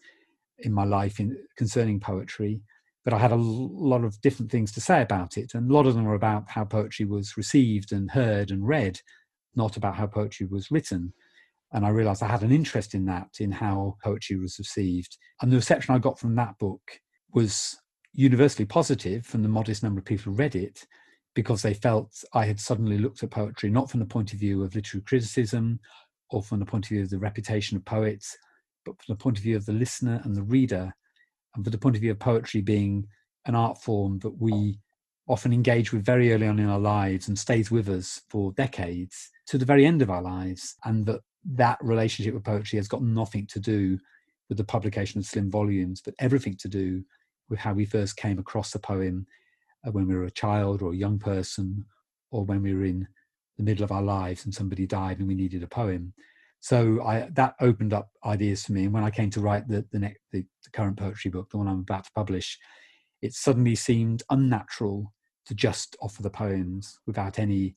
in 0.59 0.73
my 0.73 0.83
life 0.83 1.19
in, 1.19 1.37
concerning 1.55 1.99
poetry, 1.99 2.61
but 3.05 3.13
I 3.13 3.17
had 3.17 3.31
a 3.31 3.35
lot 3.35 4.03
of 4.03 4.19
different 4.21 4.51
things 4.51 4.71
to 4.73 4.81
say 4.81 5.01
about 5.01 5.37
it, 5.37 5.53
and 5.53 5.69
a 5.69 5.73
lot 5.73 5.87
of 5.87 5.95
them 5.95 6.05
were 6.05 6.15
about 6.15 6.49
how 6.49 6.65
poetry 6.65 7.05
was 7.05 7.37
received 7.37 7.91
and 7.91 8.11
heard 8.11 8.51
and 8.51 8.67
read, 8.67 8.99
not 9.55 9.77
about 9.77 9.95
how 9.95 10.07
poetry 10.07 10.47
was 10.47 10.71
written. 10.71 11.13
And 11.71 11.85
I 11.85 11.89
realised 11.89 12.23
I 12.23 12.27
had 12.27 12.43
an 12.43 12.51
interest 12.51 12.93
in 12.93 13.05
that, 13.05 13.29
in 13.39 13.51
how 13.51 13.97
poetry 14.03 14.37
was 14.37 14.57
received, 14.59 15.17
and 15.41 15.51
the 15.51 15.57
reception 15.57 15.95
I 15.95 15.99
got 15.99 16.19
from 16.19 16.35
that 16.35 16.57
book 16.59 16.81
was 17.33 17.77
universally 18.13 18.65
positive 18.65 19.25
from 19.25 19.43
the 19.43 19.49
modest 19.49 19.83
number 19.83 19.99
of 19.99 20.05
people 20.05 20.31
who 20.31 20.37
read 20.37 20.55
it 20.55 20.85
because 21.35 21.61
they 21.61 21.73
felt 21.73 22.11
I 22.33 22.45
had 22.45 22.59
suddenly 22.59 22.97
looked 22.97 23.23
at 23.23 23.29
poetry 23.29 23.69
not 23.69 23.89
from 23.89 23.99
the 23.99 24.05
point 24.05 24.33
of 24.33 24.39
view 24.39 24.63
of 24.63 24.75
literary 24.75 25.03
criticism 25.03 25.79
or 26.31 26.41
from 26.41 26.59
the 26.59 26.65
point 26.65 26.85
of 26.85 26.89
view 26.89 27.03
of 27.03 27.09
the 27.09 27.19
reputation 27.19 27.77
of 27.77 27.85
poets, 27.85 28.35
but 28.85 28.95
from 29.01 29.15
the 29.15 29.21
point 29.21 29.37
of 29.37 29.43
view 29.43 29.55
of 29.55 29.65
the 29.65 29.73
listener 29.73 30.21
and 30.23 30.35
the 30.35 30.43
reader, 30.43 30.93
and 31.55 31.63
from 31.63 31.71
the 31.71 31.77
point 31.77 31.95
of 31.95 32.01
view 32.01 32.11
of 32.11 32.19
poetry 32.19 32.61
being 32.61 33.07
an 33.45 33.55
art 33.55 33.81
form 33.81 34.19
that 34.19 34.39
we 34.39 34.79
often 35.27 35.53
engage 35.53 35.93
with 35.93 36.03
very 36.03 36.33
early 36.33 36.47
on 36.47 36.59
in 36.59 36.67
our 36.67 36.79
lives 36.79 37.27
and 37.27 37.37
stays 37.37 37.69
with 37.69 37.87
us 37.87 38.21
for 38.29 38.51
decades 38.53 39.29
to 39.47 39.57
the 39.57 39.65
very 39.65 39.85
end 39.85 40.01
of 40.01 40.09
our 40.09 40.21
lives, 40.21 40.75
and 40.85 41.05
that 41.05 41.21
that 41.45 41.77
relationship 41.81 42.33
with 42.33 42.43
poetry 42.43 42.77
has 42.77 42.87
got 42.87 43.03
nothing 43.03 43.47
to 43.47 43.59
do 43.59 43.97
with 44.49 44.57
the 44.57 44.63
publication 44.63 45.19
of 45.19 45.25
slim 45.25 45.49
volumes, 45.49 46.01
but 46.03 46.15
everything 46.19 46.55
to 46.55 46.67
do 46.67 47.03
with 47.49 47.59
how 47.59 47.73
we 47.73 47.85
first 47.85 48.17
came 48.17 48.39
across 48.39 48.71
the 48.71 48.79
poem 48.79 49.25
uh, 49.87 49.91
when 49.91 50.07
we 50.07 50.15
were 50.15 50.25
a 50.25 50.31
child 50.31 50.81
or 50.81 50.91
a 50.91 50.97
young 50.97 51.19
person, 51.19 51.85
or 52.31 52.43
when 52.43 52.61
we 52.61 52.73
were 52.73 52.83
in 52.83 53.07
the 53.57 53.63
middle 53.63 53.83
of 53.83 53.91
our 53.91 54.01
lives 54.01 54.45
and 54.45 54.53
somebody 54.53 54.85
died 54.85 55.19
and 55.19 55.27
we 55.27 55.35
needed 55.35 55.63
a 55.63 55.67
poem. 55.67 56.13
So 56.59 57.01
I, 57.03 57.29
that 57.33 57.55
opened 57.61 57.93
up 57.93 58.09
ideas 58.25 58.65
for 58.65 58.73
me. 58.73 58.85
And 58.85 58.93
when 58.93 59.03
I 59.03 59.09
came 59.09 59.29
to 59.31 59.41
write 59.41 59.67
the 59.67 59.85
the, 59.91 59.99
next, 59.99 60.19
the, 60.31 60.45
the 60.63 60.71
current 60.71 60.97
poetry 60.97 61.31
book, 61.31 61.49
the 61.49 61.57
one 61.57 61.67
I'm 61.67 61.79
about 61.79 62.05
to 62.05 62.11
publish, 62.13 62.57
it 63.21 63.33
suddenly 63.33 63.75
seemed 63.75 64.23
unnatural 64.29 65.13
to 65.45 65.55
just 65.55 65.95
offer 66.01 66.21
the 66.21 66.29
poems 66.29 66.99
without 67.07 67.39
any 67.39 67.75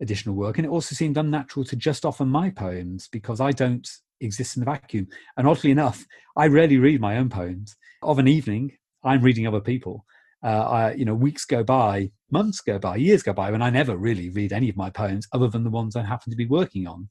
additional 0.00 0.34
work. 0.34 0.58
And 0.58 0.66
it 0.66 0.70
also 0.70 0.94
seemed 0.94 1.16
unnatural 1.16 1.64
to 1.66 1.76
just 1.76 2.04
offer 2.04 2.24
my 2.24 2.50
poems 2.50 3.08
because 3.10 3.40
I 3.40 3.52
don't 3.52 3.88
exist 4.20 4.56
in 4.56 4.62
a 4.62 4.66
vacuum. 4.66 5.08
And 5.36 5.46
oddly 5.46 5.70
enough, 5.70 6.06
I 6.36 6.46
rarely 6.46 6.78
read 6.78 7.00
my 7.00 7.16
own 7.16 7.30
poems. 7.30 7.76
Of 8.02 8.18
an 8.18 8.28
evening, 8.28 8.72
I'm 9.02 9.22
reading 9.22 9.46
other 9.46 9.60
people 9.60 10.04
uh, 10.42 10.46
I, 10.46 10.92
you 10.94 11.04
know, 11.04 11.14
weeks 11.14 11.44
go 11.44 11.62
by, 11.62 12.10
months 12.30 12.60
go 12.60 12.78
by, 12.78 12.96
years 12.96 13.22
go 13.22 13.32
by, 13.32 13.50
when 13.50 13.62
I 13.62 13.70
never 13.70 13.96
really 13.96 14.30
read 14.30 14.52
any 14.52 14.68
of 14.68 14.76
my 14.76 14.90
poems 14.90 15.28
other 15.32 15.48
than 15.48 15.64
the 15.64 15.70
ones 15.70 15.96
I 15.96 16.02
happen 16.02 16.30
to 16.30 16.36
be 16.36 16.46
working 16.46 16.86
on. 16.86 17.08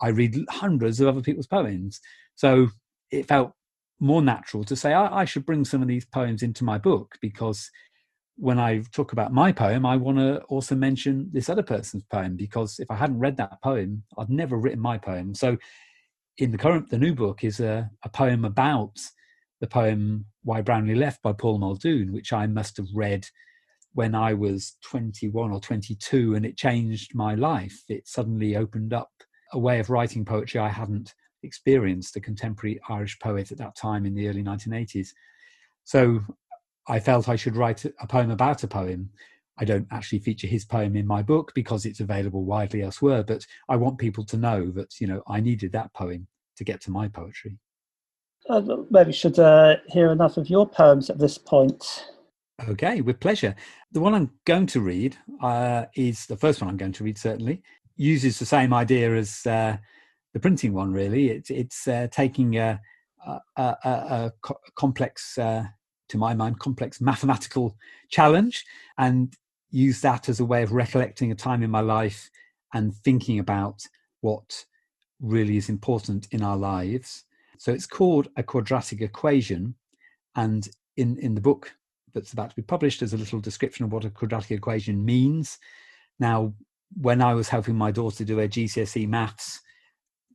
I 0.00 0.08
read 0.08 0.36
hundreds 0.50 1.00
of 1.00 1.08
other 1.08 1.20
people's 1.20 1.46
poems. 1.46 2.00
So 2.34 2.68
it 3.10 3.26
felt 3.26 3.52
more 4.00 4.22
natural 4.22 4.64
to 4.64 4.76
say, 4.76 4.92
I, 4.92 5.22
I 5.22 5.24
should 5.24 5.46
bring 5.46 5.64
some 5.64 5.82
of 5.82 5.88
these 5.88 6.06
poems 6.06 6.42
into 6.42 6.64
my 6.64 6.78
book 6.78 7.16
because 7.20 7.70
when 8.36 8.58
I 8.58 8.82
talk 8.92 9.12
about 9.12 9.32
my 9.32 9.50
poem, 9.50 9.84
I 9.84 9.96
want 9.96 10.18
to 10.18 10.40
also 10.42 10.76
mention 10.76 11.28
this 11.32 11.48
other 11.48 11.62
person's 11.62 12.04
poem 12.04 12.36
because 12.36 12.78
if 12.78 12.90
I 12.90 12.94
hadn't 12.94 13.18
read 13.18 13.36
that 13.38 13.60
poem, 13.62 14.04
I'd 14.16 14.30
never 14.30 14.56
written 14.56 14.80
my 14.80 14.98
poem. 14.98 15.34
So 15.34 15.56
in 16.38 16.52
the 16.52 16.58
current, 16.58 16.90
the 16.90 16.98
new 16.98 17.14
book 17.14 17.42
is 17.42 17.58
a, 17.58 17.90
a 18.04 18.08
poem 18.08 18.44
about 18.44 18.96
the 19.60 19.66
poem 19.66 20.26
Why 20.44 20.60
Brownlee 20.62 20.94
Left 20.94 21.20
by 21.20 21.32
Paul 21.32 21.58
Muldoon, 21.58 22.12
which 22.12 22.32
I 22.32 22.46
must 22.46 22.76
have 22.76 22.86
read 22.94 23.26
when 23.92 24.14
I 24.14 24.34
was 24.34 24.76
21 24.84 25.50
or 25.50 25.58
22, 25.58 26.36
and 26.36 26.46
it 26.46 26.56
changed 26.56 27.16
my 27.16 27.34
life. 27.34 27.82
It 27.88 28.06
suddenly 28.06 28.54
opened 28.54 28.92
up 28.92 29.10
a 29.52 29.58
way 29.58 29.78
of 29.78 29.90
writing 29.90 30.24
poetry 30.24 30.60
I 30.60 30.68
hadn't 30.68 31.14
experienced, 31.42 32.16
a 32.16 32.20
contemporary 32.20 32.80
Irish 32.88 33.18
poet 33.18 33.52
at 33.52 33.58
that 33.58 33.76
time 33.76 34.06
in 34.06 34.14
the 34.14 34.28
early 34.28 34.42
1980s. 34.42 35.10
So 35.84 36.20
I 36.86 37.00
felt 37.00 37.28
I 37.28 37.36
should 37.36 37.56
write 37.56 37.84
a 37.84 38.06
poem 38.06 38.30
about 38.30 38.64
a 38.64 38.68
poem. 38.68 39.10
I 39.58 39.64
don't 39.64 39.86
actually 39.90 40.20
feature 40.20 40.46
his 40.46 40.64
poem 40.64 40.96
in 40.96 41.06
my 41.06 41.22
book 41.22 41.52
because 41.54 41.84
it's 41.84 42.00
available 42.00 42.44
widely 42.44 42.82
elsewhere, 42.82 43.24
but 43.24 43.46
I 43.68 43.76
want 43.76 43.98
people 43.98 44.24
to 44.26 44.36
know 44.36 44.70
that, 44.72 45.00
you 45.00 45.06
know, 45.06 45.22
I 45.26 45.40
needed 45.40 45.72
that 45.72 45.92
poem 45.94 46.28
to 46.56 46.64
get 46.64 46.80
to 46.82 46.90
my 46.90 47.08
poetry 47.08 47.58
uh, 48.48 48.62
maybe 48.90 49.12
should 49.12 49.38
uh, 49.38 49.76
hear 49.86 50.10
enough 50.10 50.36
of 50.36 50.48
your 50.48 50.66
poems 50.66 51.10
at 51.10 51.18
this 51.18 51.38
point. 51.38 52.06
Okay, 52.68 53.00
with 53.00 53.20
pleasure. 53.20 53.54
The 53.92 54.00
one 54.00 54.14
I'm 54.14 54.32
going 54.44 54.66
to 54.68 54.80
read 54.80 55.16
uh, 55.40 55.84
is 55.94 56.26
the 56.26 56.36
first 56.36 56.60
one 56.60 56.68
I'm 56.68 56.76
going 56.76 56.92
to 56.92 57.04
read, 57.04 57.16
certainly, 57.16 57.62
uses 57.98 58.38
the 58.38 58.46
same 58.46 58.72
idea 58.72 59.14
as 59.14 59.44
uh, 59.46 59.76
the 60.32 60.40
printing 60.40 60.72
one, 60.72 60.92
really. 60.92 61.28
It's, 61.28 61.50
it's 61.50 61.86
uh, 61.86 62.08
taking 62.10 62.56
a, 62.56 62.80
a, 63.26 63.40
a, 63.56 63.76
a 63.84 64.32
complex, 64.74 65.36
uh, 65.36 65.64
to 66.08 66.16
my 66.16 66.32
mind, 66.32 66.58
complex 66.58 67.00
mathematical 67.00 67.76
challenge 68.08 68.64
and 68.96 69.34
use 69.70 70.00
that 70.00 70.30
as 70.30 70.40
a 70.40 70.44
way 70.44 70.62
of 70.62 70.72
recollecting 70.72 71.30
a 71.30 71.34
time 71.34 71.62
in 71.62 71.70
my 71.70 71.80
life 71.80 72.30
and 72.72 72.94
thinking 72.94 73.38
about 73.38 73.82
what 74.22 74.64
really 75.20 75.58
is 75.58 75.68
important 75.68 76.26
in 76.30 76.42
our 76.42 76.56
lives 76.56 77.24
so 77.58 77.72
it's 77.72 77.86
called 77.86 78.28
a 78.36 78.42
quadratic 78.42 79.02
equation. 79.02 79.74
And 80.36 80.68
in, 80.96 81.18
in 81.18 81.34
the 81.34 81.40
book 81.40 81.74
that's 82.14 82.32
about 82.32 82.50
to 82.50 82.56
be 82.56 82.62
published, 82.62 83.00
there's 83.00 83.12
a 83.12 83.18
little 83.18 83.40
description 83.40 83.84
of 83.84 83.92
what 83.92 84.04
a 84.04 84.10
quadratic 84.10 84.52
equation 84.52 85.04
means. 85.04 85.58
Now, 86.20 86.54
when 86.96 87.20
I 87.20 87.34
was 87.34 87.48
helping 87.48 87.76
my 87.76 87.90
daughter 87.90 88.24
do 88.24 88.38
her 88.38 88.48
GCSE 88.48 89.08
maths, 89.08 89.60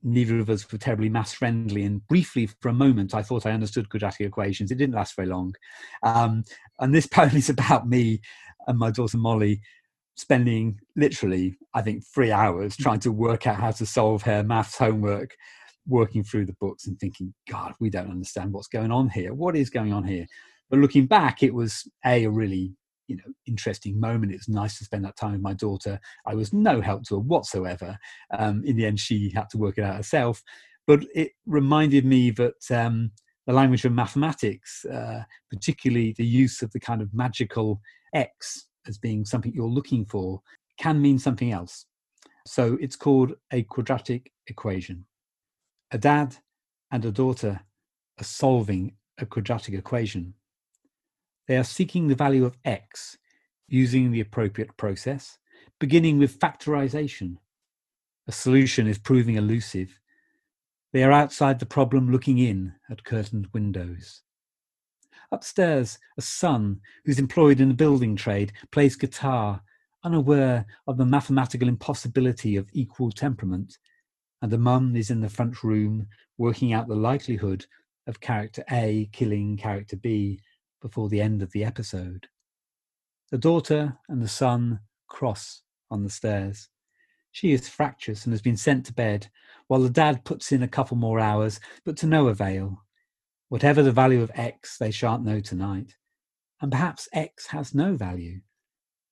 neither 0.03 0.39
of 0.39 0.49
us 0.49 0.69
were 0.71 0.77
terribly 0.77 1.09
maths 1.09 1.33
friendly. 1.33 1.83
And 1.83 2.05
briefly, 2.07 2.47
for 2.47 2.69
a 2.69 2.73
moment, 2.73 3.13
I 3.13 3.23
thought 3.23 3.45
I 3.45 3.51
understood 3.51 3.89
quadratic 3.89 4.27
equations. 4.27 4.71
It 4.71 4.77
didn't 4.77 4.95
last 4.95 5.15
very 5.15 5.27
long. 5.27 5.53
Um, 6.03 6.43
and 6.79 6.93
this 6.93 7.07
poem 7.11 7.35
is 7.35 7.49
about 7.49 7.87
me 7.87 8.21
and 8.67 8.77
my 8.77 8.91
daughter 8.91 9.17
Molly 9.17 9.61
spending 10.15 10.79
literally, 10.95 11.57
I 11.73 11.81
think, 11.81 12.03
three 12.13 12.31
hours 12.31 12.77
trying 12.77 12.99
to 12.99 13.11
work 13.11 13.47
out 13.47 13.59
how 13.59 13.71
to 13.71 13.85
solve 13.85 14.21
her 14.23 14.43
maths 14.43 14.77
homework 14.77 15.35
working 15.87 16.23
through 16.23 16.45
the 16.45 16.55
books 16.61 16.87
and 16.87 16.99
thinking, 16.99 17.33
God, 17.49 17.73
we 17.79 17.89
don't 17.89 18.11
understand 18.11 18.53
what's 18.53 18.67
going 18.67 18.91
on 18.91 19.09
here. 19.09 19.33
What 19.33 19.55
is 19.55 19.69
going 19.69 19.91
on 19.91 20.03
here? 20.03 20.25
But 20.69 20.79
looking 20.79 21.07
back, 21.07 21.43
it 21.43 21.53
was 21.53 21.83
a, 22.05 22.25
a 22.25 22.29
really 22.29 22.73
you 23.07 23.17
know 23.17 23.33
interesting 23.45 23.99
moment. 23.99 24.31
It 24.31 24.37
was 24.37 24.49
nice 24.49 24.77
to 24.77 24.85
spend 24.85 25.05
that 25.05 25.17
time 25.17 25.33
with 25.33 25.41
my 25.41 25.53
daughter. 25.53 25.99
I 26.25 26.35
was 26.35 26.53
no 26.53 26.81
help 26.81 27.03
to 27.05 27.15
her 27.15 27.21
whatsoever. 27.21 27.97
Um, 28.37 28.63
in 28.65 28.75
the 28.75 28.85
end, 28.85 28.99
she 28.99 29.29
had 29.29 29.49
to 29.51 29.57
work 29.57 29.77
it 29.77 29.83
out 29.83 29.95
herself. 29.95 30.41
But 30.85 31.05
it 31.15 31.31
reminded 31.45 32.05
me 32.05 32.31
that 32.31 32.71
um, 32.71 33.11
the 33.47 33.53
language 33.53 33.85
of 33.85 33.93
mathematics, 33.93 34.85
uh, 34.85 35.23
particularly 35.49 36.13
the 36.17 36.25
use 36.25 36.61
of 36.61 36.71
the 36.71 36.79
kind 36.79 37.01
of 37.01 37.13
magical 37.13 37.81
x 38.13 38.67
as 38.87 38.97
being 38.97 39.25
something 39.25 39.53
you're 39.53 39.67
looking 39.67 40.05
for, 40.05 40.41
can 40.77 41.01
mean 41.01 41.19
something 41.19 41.51
else. 41.51 41.85
So 42.45 42.77
it's 42.81 42.95
called 42.95 43.33
a 43.51 43.63
quadratic 43.63 44.31
equation. 44.47 45.05
A 45.91 45.97
dad 45.97 46.35
and 46.91 47.05
a 47.05 47.11
daughter 47.11 47.61
are 48.19 48.23
solving 48.23 48.95
a 49.17 49.25
quadratic 49.25 49.73
equation. 49.73 50.33
They 51.47 51.57
are 51.57 51.63
seeking 51.63 52.07
the 52.07 52.15
value 52.15 52.45
of 52.45 52.57
x 52.65 53.17
using 53.67 54.11
the 54.11 54.21
appropriate 54.21 54.75
process, 54.77 55.37
beginning 55.79 56.19
with 56.19 56.39
factorization. 56.39 57.37
A 58.27 58.31
solution 58.31 58.87
is 58.87 58.97
proving 58.97 59.35
elusive. 59.35 59.99
They 60.91 61.03
are 61.03 61.11
outside 61.11 61.59
the 61.59 61.65
problem 61.65 62.11
looking 62.11 62.37
in 62.37 62.73
at 62.89 63.03
curtained 63.03 63.47
windows. 63.53 64.21
Upstairs, 65.31 65.97
a 66.17 66.21
son 66.21 66.79
who's 67.03 67.19
employed 67.19 67.59
in 67.59 67.69
the 67.69 67.73
building 67.73 68.15
trade 68.15 68.53
plays 68.71 68.95
guitar, 68.95 69.61
unaware 70.03 70.65
of 70.85 70.97
the 70.97 71.05
mathematical 71.05 71.67
impossibility 71.67 72.55
of 72.55 72.69
equal 72.73 73.11
temperament 73.11 73.77
and 74.43 74.51
the 74.51 74.57
mum 74.57 74.95
is 74.97 75.09
in 75.09 75.21
the 75.21 75.29
front 75.29 75.63
room 75.63 76.05
working 76.37 76.73
out 76.73 76.89
the 76.89 76.95
likelihood 76.95 77.65
of 78.07 78.19
character 78.19 78.61
A 78.71 79.09
killing 79.13 79.55
character 79.55 79.95
B 79.95 80.41
before 80.83 81.07
the 81.07 81.21
end 81.21 81.41
of 81.41 81.51
the 81.53 81.63
episode. 81.63 82.27
The 83.31 83.37
daughter 83.37 83.97
and 84.09 84.21
the 84.21 84.27
son 84.27 84.81
cross 85.07 85.63
on 85.89 86.03
the 86.03 86.09
stairs. 86.09 86.67
She 87.31 87.53
is 87.53 87.69
fractious 87.69 88.25
and 88.25 88.33
has 88.33 88.41
been 88.41 88.57
sent 88.57 88.85
to 88.85 88.93
bed, 88.93 89.29
while 89.67 89.79
the 89.79 89.89
dad 89.89 90.25
puts 90.25 90.51
in 90.51 90.61
a 90.61 90.67
couple 90.67 90.97
more 90.97 91.21
hours, 91.21 91.61
but 91.85 91.95
to 91.97 92.05
no 92.05 92.27
avail. 92.27 92.83
Whatever 93.47 93.81
the 93.81 93.93
value 93.93 94.21
of 94.21 94.31
X, 94.35 94.77
they 94.77 94.91
shan't 94.91 95.23
know 95.23 95.39
tonight. 95.39 95.95
And 96.61 96.69
perhaps 96.69 97.07
X 97.13 97.47
has 97.47 97.73
no 97.73 97.95
value, 97.95 98.41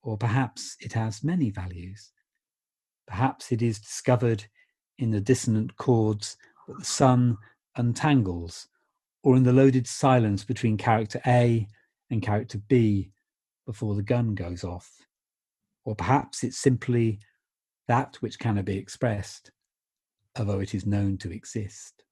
or 0.04 0.18
perhaps 0.18 0.76
it 0.82 0.92
has 0.94 1.24
many 1.24 1.50
values. 1.50 2.12
Perhaps 3.08 3.52
it 3.54 3.62
is 3.62 3.80
discovered 3.80 4.46
in 4.98 5.12
the 5.12 5.22
dissonant 5.22 5.78
chords 5.78 6.36
that 6.68 6.78
the 6.80 6.86
son 6.86 7.38
untangles, 7.78 8.68
or 9.24 9.36
in 9.36 9.44
the 9.44 9.54
loaded 9.54 9.88
silence 9.88 10.44
between 10.44 10.78
character 10.78 11.22
A 11.26 11.68
and 12.10 12.22
character 12.22 12.60
B 12.68 13.12
before 13.66 13.96
the 13.96 14.04
gun 14.04 14.36
goes 14.36 14.64
off. 14.64 14.90
Or 15.86 15.96
perhaps 15.96 16.44
it's 16.44 16.58
simply 16.58 17.20
that 17.88 18.18
which 18.22 18.40
cannot 18.40 18.66
be 18.66 18.78
expressed, 18.78 19.52
although 20.38 20.60
it 20.60 20.74
is 20.74 20.86
known 20.86 21.18
to 21.20 21.32
exist. 21.32 22.04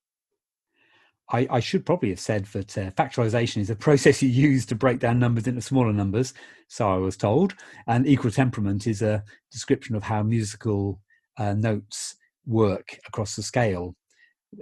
I, 1.32 1.48
I 1.50 1.60
should 1.60 1.86
probably 1.86 2.10
have 2.10 2.20
said 2.20 2.46
that 2.46 2.78
uh, 2.78 2.92
factorization 2.92 3.58
is 3.58 3.70
a 3.70 3.75
process 3.88 4.22
you 4.22 4.30
use 4.30 4.66
to 4.68 4.75
break 4.75 5.00
down 5.00 5.20
numbers 5.20 5.48
into 5.48 5.62
smaller 5.62 5.94
numbers, 5.94 6.34
so 6.68 6.89
I 6.89 6.98
was 6.98 7.18
told, 7.18 7.56
and 7.88 8.08
equal 8.08 8.32
temperament 8.32 8.88
is 8.88 9.01
a 9.01 9.24
description 9.51 9.96
of 9.96 10.04
how 10.04 10.24
musical 10.24 11.00
uh, 11.38 11.54
notes 11.54 12.16
work 12.46 12.98
across 13.08 13.36
the 13.36 13.44
scale 13.44 13.96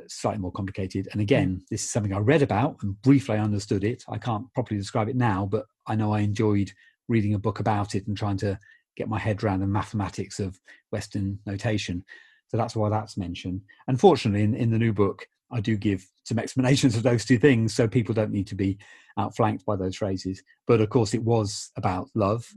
slightly 0.07 0.41
more 0.41 0.51
complicated. 0.51 1.07
And 1.11 1.19
hmm. 1.19 1.23
again, 1.23 1.65
this 1.69 1.83
is 1.83 1.89
something 1.89 2.13
I 2.13 2.19
read 2.19 2.41
about 2.41 2.77
and 2.81 3.01
briefly 3.01 3.37
understood 3.37 3.83
it. 3.83 4.03
I 4.09 4.17
can't 4.17 4.51
properly 4.53 4.79
describe 4.79 5.09
it 5.09 5.15
now, 5.15 5.45
but 5.45 5.65
I 5.87 5.95
know 5.95 6.13
I 6.13 6.21
enjoyed 6.21 6.71
reading 7.07 7.33
a 7.33 7.39
book 7.39 7.59
about 7.59 7.95
it 7.95 8.07
and 8.07 8.17
trying 8.17 8.37
to 8.37 8.59
get 8.95 9.07
my 9.07 9.19
head 9.19 9.43
around 9.43 9.61
the 9.61 9.67
mathematics 9.67 10.39
of 10.39 10.59
Western 10.91 11.39
notation. 11.45 12.03
So 12.49 12.57
that's 12.57 12.75
why 12.75 12.89
that's 12.89 13.17
mentioned. 13.17 13.61
Unfortunately, 13.87 14.43
in, 14.43 14.55
in 14.55 14.71
the 14.71 14.79
new 14.79 14.93
book, 14.93 15.27
I 15.51 15.61
do 15.61 15.77
give 15.77 16.05
some 16.23 16.39
explanations 16.39 16.95
of 16.95 17.03
those 17.03 17.25
two 17.25 17.37
things 17.37 17.73
so 17.73 17.87
people 17.87 18.13
don't 18.13 18.31
need 18.31 18.47
to 18.47 18.55
be 18.55 18.77
outflanked 19.17 19.65
by 19.65 19.75
those 19.75 19.95
phrases. 19.95 20.41
But 20.65 20.81
of 20.81 20.89
course, 20.89 21.13
it 21.13 21.23
was 21.23 21.71
about 21.77 22.09
love, 22.15 22.47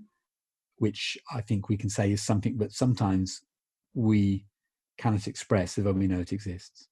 which 0.78 1.16
I 1.32 1.40
think 1.40 1.68
we 1.68 1.76
can 1.76 1.90
say 1.90 2.10
is 2.10 2.22
something 2.22 2.58
that 2.58 2.72
sometimes 2.72 3.42
we 3.94 4.46
cannot 4.98 5.26
express 5.26 5.78
if 5.78 5.86
only 5.86 6.06
we 6.06 6.14
know 6.14 6.20
it 6.20 6.32
exists. 6.32 6.88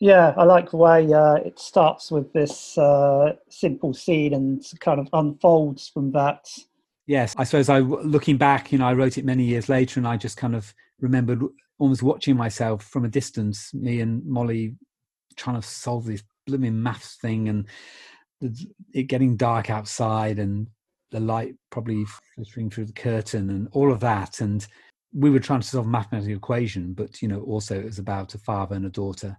Yeah, 0.00 0.34
I 0.36 0.44
like 0.44 0.70
the 0.70 0.78
way 0.78 1.12
uh, 1.12 1.34
it 1.34 1.58
starts 1.58 2.10
with 2.10 2.32
this 2.32 2.76
uh, 2.76 3.34
simple 3.48 3.94
scene 3.94 4.34
and 4.34 4.64
kind 4.80 4.98
of 4.98 5.08
unfolds 5.12 5.88
from 5.88 6.10
that. 6.12 6.48
Yes 7.10 7.34
i 7.36 7.42
suppose 7.42 7.68
i 7.68 7.80
looking 7.80 8.36
back 8.36 8.70
you 8.70 8.78
know 8.78 8.86
i 8.86 8.92
wrote 8.92 9.18
it 9.18 9.24
many 9.24 9.42
years 9.42 9.68
later 9.68 9.98
and 9.98 10.06
i 10.06 10.16
just 10.16 10.36
kind 10.36 10.54
of 10.54 10.72
remembered 11.00 11.42
almost 11.80 12.04
watching 12.04 12.36
myself 12.36 12.84
from 12.84 13.04
a 13.04 13.08
distance 13.08 13.74
me 13.74 14.00
and 14.00 14.24
molly 14.24 14.76
trying 15.34 15.60
to 15.60 15.66
solve 15.66 16.04
this 16.04 16.22
blooming 16.46 16.80
maths 16.80 17.16
thing 17.16 17.48
and 17.48 17.66
it 18.94 19.08
getting 19.08 19.36
dark 19.36 19.70
outside 19.70 20.38
and 20.38 20.68
the 21.10 21.18
light 21.18 21.56
probably 21.70 22.04
filtering 22.36 22.70
through 22.70 22.84
the 22.84 22.92
curtain 22.92 23.50
and 23.50 23.68
all 23.72 23.90
of 23.90 23.98
that 23.98 24.40
and 24.40 24.68
we 25.12 25.30
were 25.30 25.40
trying 25.40 25.60
to 25.60 25.66
solve 25.66 25.86
a 25.86 25.88
mathematical 25.88 26.36
equation 26.36 26.92
but 26.92 27.20
you 27.20 27.26
know 27.26 27.40
also 27.40 27.76
it 27.76 27.86
was 27.86 27.98
about 27.98 28.36
a 28.36 28.38
father 28.38 28.76
and 28.76 28.86
a 28.86 28.90
daughter 28.90 29.36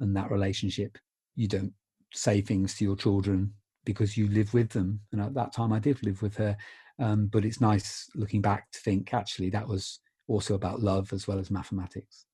and 0.00 0.16
that 0.16 0.30
relationship 0.30 0.98
you 1.34 1.48
don't 1.48 1.72
say 2.12 2.40
things 2.40 2.74
to 2.74 2.84
your 2.84 2.96
children 2.96 3.52
because 3.84 4.16
you 4.16 4.28
live 4.28 4.52
with 4.54 4.70
them 4.70 5.00
and 5.12 5.20
at 5.20 5.34
that 5.34 5.52
time 5.52 5.72
i 5.72 5.78
did 5.78 6.02
live 6.04 6.20
with 6.22 6.36
her 6.36 6.56
um, 6.98 7.26
but 7.26 7.44
it's 7.44 7.60
nice 7.60 8.08
looking 8.14 8.40
back 8.40 8.70
to 8.72 8.80
think 8.80 9.14
actually 9.14 9.50
that 9.50 9.66
was 9.66 10.00
also 10.28 10.54
about 10.54 10.80
love 10.80 11.12
as 11.12 11.26
well 11.26 11.38
as 11.38 11.50
mathematics. 11.50 12.26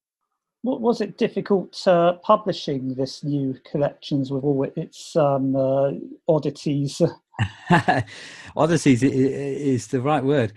What 0.62 0.80
was 0.80 1.00
it 1.00 1.18
difficult 1.18 1.86
uh, 1.86 2.14
publishing 2.14 2.94
this 2.94 3.22
new 3.22 3.56
collections 3.70 4.30
with 4.30 4.44
all 4.44 4.66
its 4.76 5.14
um, 5.16 5.54
uh, 5.54 5.92
oddities? 6.26 7.00
oddities 8.56 9.02
is 9.02 9.87
the 9.87 10.00
right 10.00 10.24
word. 10.24 10.52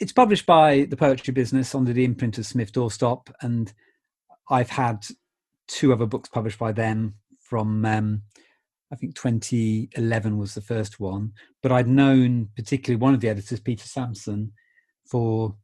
It's 0.00 0.12
published 0.12 0.46
by 0.46 0.86
the 0.90 0.96
Poetry 0.96 1.32
Business 1.32 1.74
under 1.74 1.92
the 1.92 2.04
imprint 2.04 2.36
of 2.38 2.46
Smith 2.46 2.72
Doorstop, 2.72 3.32
and 3.42 3.72
I've 4.50 4.70
had 4.70 5.06
two 5.68 5.92
other 5.92 6.06
books 6.06 6.28
published 6.28 6.58
by 6.58 6.72
them 6.72 7.14
from 7.40 7.84
um, 7.84 8.22
I 8.92 8.96
think 8.96 9.14
2011 9.16 10.38
was 10.38 10.54
the 10.54 10.60
first 10.60 11.00
one, 11.00 11.32
but 11.62 11.72
I'd 11.72 11.88
known 11.88 12.48
particularly 12.56 13.00
one 13.00 13.14
of 13.14 13.20
the 13.20 13.28
editors, 13.28 13.60
Peter 13.60 13.86
Sansom, 13.86 14.52
for 15.04 15.56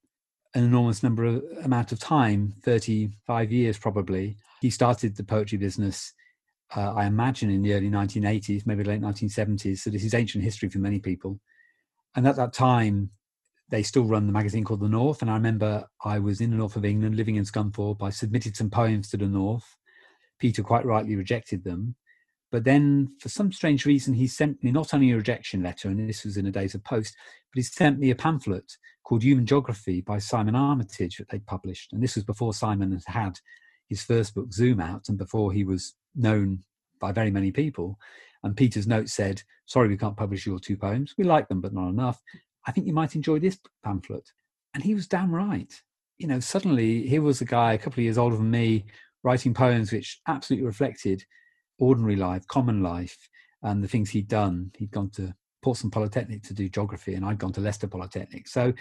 an 0.54 0.64
enormous 0.64 1.02
number 1.02 1.24
of 1.24 1.44
amount 1.64 1.92
of 1.92 1.98
time 1.98 2.54
35 2.64 3.52
years 3.52 3.78
probably. 3.78 4.36
He 4.60 4.70
started 4.70 5.16
the 5.16 5.24
poetry 5.24 5.58
business 5.58 6.12
uh, 6.76 6.92
i 6.94 7.06
imagine 7.06 7.50
in 7.50 7.62
the 7.62 7.74
early 7.74 7.90
1980s 7.90 8.66
maybe 8.66 8.84
late 8.84 9.00
1970s 9.00 9.78
so 9.78 9.90
this 9.90 10.04
is 10.04 10.14
ancient 10.14 10.44
history 10.44 10.68
for 10.68 10.78
many 10.78 10.98
people. 10.98 11.38
And 12.16 12.26
at 12.26 12.36
that 12.36 12.52
time 12.52 13.10
they 13.68 13.82
still 13.82 14.04
run 14.04 14.26
the 14.26 14.32
magazine 14.32 14.64
called 14.64 14.80
the 14.80 14.88
north 14.88 15.22
and 15.22 15.30
i 15.30 15.34
remember 15.34 15.86
i 16.04 16.18
was 16.18 16.40
in 16.40 16.50
the 16.50 16.56
north 16.56 16.76
of 16.76 16.84
england 16.84 17.16
living 17.16 17.36
in 17.36 17.44
scunthorpe. 17.44 18.02
I 18.02 18.10
submitted 18.10 18.56
some 18.56 18.70
poems 18.70 19.08
to 19.10 19.16
the 19.16 19.26
north 19.26 19.76
peter 20.40 20.62
quite 20.62 20.84
rightly 20.84 21.14
rejected 21.14 21.62
them 21.62 21.94
but 22.50 22.64
then, 22.64 23.14
for 23.20 23.28
some 23.28 23.52
strange 23.52 23.86
reason, 23.86 24.12
he 24.12 24.26
sent 24.26 24.62
me 24.62 24.72
not 24.72 24.92
only 24.92 25.12
a 25.12 25.16
rejection 25.16 25.62
letter, 25.62 25.88
and 25.88 26.08
this 26.08 26.24
was 26.24 26.36
in 26.36 26.46
a 26.46 26.50
days 26.50 26.74
of 26.74 26.82
post, 26.82 27.16
but 27.52 27.58
he 27.58 27.62
sent 27.62 27.98
me 27.98 28.10
a 28.10 28.16
pamphlet 28.16 28.76
called 29.04 29.22
Human 29.22 29.46
Geography 29.46 30.00
by 30.00 30.18
Simon 30.18 30.56
Armitage 30.56 31.18
that 31.18 31.28
they 31.28 31.38
published. 31.38 31.92
And 31.92 32.02
this 32.02 32.16
was 32.16 32.24
before 32.24 32.52
Simon 32.52 32.90
had 32.90 33.04
had 33.06 33.38
his 33.88 34.02
first 34.02 34.34
book, 34.34 34.52
Zoom, 34.52 34.80
out, 34.80 35.08
and 35.08 35.16
before 35.16 35.52
he 35.52 35.64
was 35.64 35.94
known 36.16 36.64
by 36.98 37.12
very 37.12 37.30
many 37.30 37.52
people. 37.52 37.98
And 38.42 38.56
Peter's 38.56 38.86
note 38.86 39.08
said, 39.08 39.42
Sorry, 39.66 39.88
we 39.88 39.96
can't 39.96 40.16
publish 40.16 40.44
your 40.44 40.58
two 40.58 40.76
poems. 40.76 41.14
We 41.16 41.24
like 41.24 41.48
them, 41.48 41.60
but 41.60 41.72
not 41.72 41.88
enough. 41.88 42.20
I 42.66 42.72
think 42.72 42.86
you 42.86 42.92
might 42.92 43.14
enjoy 43.14 43.38
this 43.38 43.58
pamphlet. 43.84 44.32
And 44.74 44.82
he 44.82 44.94
was 44.94 45.06
damn 45.06 45.32
right. 45.32 45.72
You 46.18 46.26
know, 46.26 46.40
suddenly 46.40 47.06
here 47.06 47.22
was 47.22 47.40
a 47.40 47.44
guy 47.44 47.74
a 47.74 47.78
couple 47.78 48.00
of 48.00 48.04
years 48.04 48.18
older 48.18 48.36
than 48.36 48.50
me 48.50 48.86
writing 49.22 49.54
poems 49.54 49.92
which 49.92 50.20
absolutely 50.26 50.66
reflected 50.66 51.24
ordinary 51.78 52.16
life, 52.16 52.46
common 52.46 52.82
life, 52.82 53.28
and 53.62 53.82
the 53.82 53.88
things 53.88 54.10
he'd 54.10 54.28
done. 54.28 54.70
He'd 54.76 54.90
gone 54.90 55.10
to 55.10 55.34
Portsmouth 55.62 55.92
Polytechnic 55.92 56.42
to 56.44 56.54
do 56.54 56.68
geography, 56.68 57.14
and 57.14 57.24
I'd 57.24 57.38
gone 57.38 57.52
to 57.52 57.60
Leicester 57.60 57.86
Polytechnic. 57.86 58.48
So, 58.48 58.72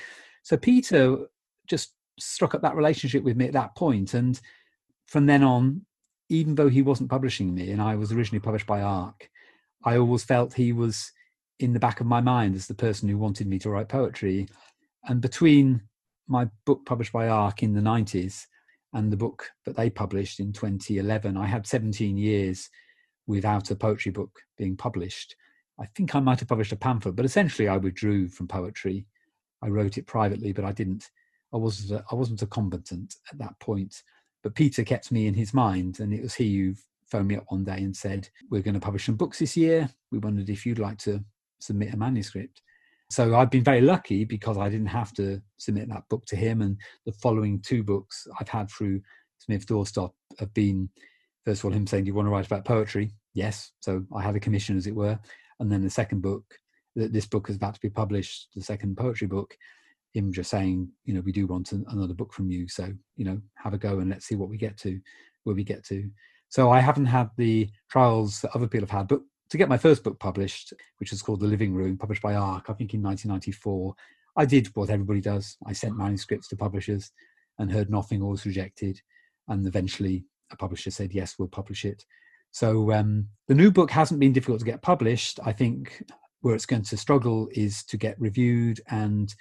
so 0.43 0.57
Peter 0.57 1.17
just 1.67 1.93
struck 2.19 2.55
up 2.55 2.61
that 2.61 2.75
relationship 2.75 3.23
with 3.23 3.37
me 3.37 3.45
at 3.45 3.53
that 3.53 3.75
point, 3.75 4.13
and 4.13 4.39
from 5.07 5.25
then 5.25 5.43
on, 5.43 5.85
even 6.29 6.55
though 6.55 6.69
he 6.69 6.81
wasn't 6.81 7.09
publishing 7.09 7.53
me, 7.53 7.71
and 7.71 7.81
I 7.81 7.95
was 7.95 8.11
originally 8.11 8.39
published 8.39 8.67
by 8.67 8.81
Arc, 8.81 9.29
I 9.83 9.97
always 9.97 10.23
felt 10.23 10.53
he 10.53 10.73
was 10.73 11.11
in 11.59 11.73
the 11.73 11.79
back 11.79 11.99
of 11.99 12.07
my 12.07 12.21
mind 12.21 12.55
as 12.55 12.67
the 12.67 12.73
person 12.73 13.09
who 13.09 13.17
wanted 13.17 13.47
me 13.47 13.59
to 13.59 13.69
write 13.69 13.89
poetry. 13.89 14.47
And 15.05 15.21
between 15.21 15.81
my 16.27 16.47
book 16.65 16.85
published 16.85 17.11
by 17.11 17.27
Arc 17.27 17.63
in 17.63 17.73
the 17.73 17.81
90s 17.81 18.45
and 18.93 19.11
the 19.11 19.17
book 19.17 19.49
that 19.65 19.75
they 19.75 19.89
published 19.89 20.39
in 20.39 20.51
2011, 20.51 21.37
I 21.37 21.45
had 21.45 21.67
17 21.67 22.17
years 22.17 22.69
without 23.27 23.69
a 23.69 23.75
poetry 23.75 24.11
book 24.11 24.39
being 24.57 24.75
published. 24.75 25.35
I 25.79 25.85
think 25.95 26.15
I 26.15 26.19
might 26.19 26.39
have 26.39 26.49
published 26.49 26.71
a 26.71 26.77
pamphlet, 26.77 27.15
but 27.15 27.25
essentially 27.25 27.67
I 27.67 27.77
withdrew 27.77 28.29
from 28.29 28.47
poetry. 28.47 29.05
I 29.61 29.67
wrote 29.67 29.97
it 29.97 30.07
privately, 30.07 30.51
but 30.51 30.65
I 30.65 30.71
didn't. 30.71 31.09
I 31.53 31.57
wasn't. 31.57 31.99
A, 31.99 32.05
I 32.11 32.15
wasn't 32.15 32.41
a 32.41 32.47
combatant 32.47 33.15
at 33.31 33.37
that 33.37 33.57
point. 33.59 34.03
But 34.41 34.55
Peter 34.55 34.83
kept 34.83 35.11
me 35.11 35.27
in 35.27 35.33
his 35.33 35.53
mind, 35.53 35.99
and 35.99 36.13
it 36.13 36.21
was 36.21 36.33
he 36.33 36.57
who 36.57 36.75
phoned 37.05 37.27
me 37.27 37.35
up 37.35 37.45
one 37.49 37.63
day 37.63 37.77
and 37.77 37.95
said, 37.95 38.29
"We're 38.49 38.61
going 38.61 38.73
to 38.73 38.79
publish 38.79 39.05
some 39.05 39.15
books 39.15 39.39
this 39.39 39.55
year. 39.55 39.89
We 40.11 40.17
wondered 40.19 40.49
if 40.49 40.65
you'd 40.65 40.79
like 40.79 40.97
to 40.99 41.23
submit 41.59 41.93
a 41.93 41.97
manuscript." 41.97 42.61
So 43.09 43.35
I've 43.35 43.49
been 43.49 43.63
very 43.63 43.81
lucky 43.81 44.23
because 44.23 44.57
I 44.57 44.69
didn't 44.69 44.87
have 44.87 45.13
to 45.13 45.41
submit 45.57 45.89
that 45.89 46.07
book 46.09 46.25
to 46.27 46.35
him. 46.35 46.61
And 46.61 46.77
the 47.05 47.11
following 47.13 47.59
two 47.61 47.83
books 47.83 48.27
I've 48.39 48.49
had 48.49 48.69
through 48.69 49.01
Smith 49.39 49.65
Doorstop 49.65 50.11
have 50.37 50.53
been, 50.53 50.89
first 51.43 51.61
of 51.61 51.65
all, 51.65 51.71
him 51.71 51.87
saying, 51.87 52.03
"Do 52.03 52.09
you 52.09 52.13
want 52.13 52.27
to 52.27 52.31
write 52.31 52.45
about 52.45 52.65
poetry?" 52.65 53.11
yes. 53.33 53.71
So 53.79 54.05
I 54.15 54.21
had 54.21 54.35
a 54.35 54.39
commission, 54.39 54.77
as 54.77 54.87
it 54.87 54.95
were. 54.95 55.17
And 55.59 55.71
then 55.71 55.83
the 55.83 55.89
second 55.89 56.21
book, 56.21 56.43
that 56.95 57.13
this 57.13 57.25
book 57.25 57.49
is 57.49 57.55
about 57.55 57.75
to 57.75 57.81
be 57.81 57.89
published, 57.89 58.49
the 58.55 58.61
second 58.61 58.97
poetry 58.97 59.27
book, 59.27 59.55
him 60.13 60.31
just 60.33 60.49
saying, 60.49 60.89
you 61.05 61.13
know, 61.13 61.21
we 61.21 61.31
do 61.31 61.47
want 61.47 61.71
another 61.71 62.13
book 62.13 62.33
from 62.33 62.49
you. 62.49 62.67
So, 62.67 62.91
you 63.15 63.25
know, 63.25 63.39
have 63.55 63.73
a 63.73 63.77
go 63.77 63.99
and 63.99 64.09
let's 64.09 64.25
see 64.25 64.35
what 64.35 64.49
we 64.49 64.57
get 64.57 64.77
to, 64.77 64.99
where 65.43 65.55
we 65.55 65.63
get 65.63 65.83
to. 65.85 66.09
So 66.49 66.71
I 66.71 66.79
haven't 66.79 67.05
had 67.05 67.29
the 67.37 67.69
trials 67.89 68.41
that 68.41 68.55
other 68.55 68.67
people 68.67 68.87
have 68.87 68.97
had, 68.97 69.07
but 69.07 69.21
to 69.49 69.57
get 69.57 69.69
my 69.69 69.77
first 69.77 70.03
book 70.03 70.19
published, 70.19 70.73
which 70.97 71.11
was 71.11 71.21
called 71.21 71.39
The 71.39 71.47
Living 71.47 71.73
Room, 71.73 71.97
published 71.97 72.21
by 72.21 72.35
Arc, 72.35 72.69
I 72.69 72.73
think 72.73 72.93
in 72.93 73.01
1994, 73.01 73.95
I 74.37 74.45
did 74.45 74.67
what 74.75 74.89
everybody 74.89 75.21
does. 75.21 75.57
I 75.65 75.73
sent 75.73 75.97
manuscripts 75.97 76.47
to 76.49 76.55
publishers 76.55 77.11
and 77.57 77.71
heard 77.71 77.89
nothing 77.89 78.21
or 78.21 78.31
was 78.31 78.45
rejected. 78.45 79.01
And 79.47 79.65
eventually 79.65 80.25
a 80.51 80.55
publisher 80.55 80.91
said, 80.91 81.13
yes, 81.13 81.35
we'll 81.37 81.47
publish 81.47 81.83
it. 81.83 82.05
So 82.51 82.91
um, 82.91 83.27
the 83.47 83.55
new 83.55 83.71
book 83.71 83.91
hasn't 83.91 84.19
been 84.19 84.33
difficult 84.33 84.59
to 84.59 84.65
get 84.65 84.81
published. 84.81 85.39
I 85.43 85.51
think 85.51 86.03
where 86.41 86.55
it's 86.55 86.65
going 86.65 86.83
to 86.83 86.97
struggle 86.97 87.49
is 87.51 87.83
to 87.85 87.97
get 87.97 88.19
reviewed 88.19 88.79
and 88.89 89.33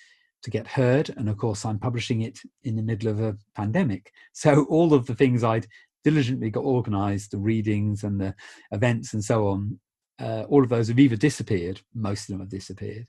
to 0.42 0.50
get 0.50 0.66
heard. 0.66 1.10
And 1.16 1.28
of 1.28 1.36
course, 1.36 1.64
I'm 1.64 1.78
publishing 1.78 2.22
it 2.22 2.38
in 2.64 2.76
the 2.76 2.82
middle 2.82 3.08
of 3.08 3.20
a 3.20 3.36
pandemic. 3.54 4.12
So 4.32 4.64
all 4.64 4.94
of 4.94 5.06
the 5.06 5.14
things 5.14 5.44
I'd 5.44 5.66
diligently 6.04 6.50
got 6.50 6.60
organized, 6.60 7.30
the 7.30 7.38
readings 7.38 8.04
and 8.04 8.20
the 8.20 8.34
events 8.72 9.14
and 9.14 9.24
so 9.24 9.48
on, 9.48 9.78
uh, 10.20 10.44
all 10.48 10.62
of 10.62 10.68
those 10.68 10.88
have 10.88 10.98
either 10.98 11.16
disappeared, 11.16 11.80
most 11.94 12.22
of 12.22 12.28
them 12.28 12.40
have 12.40 12.48
disappeared, 12.48 13.06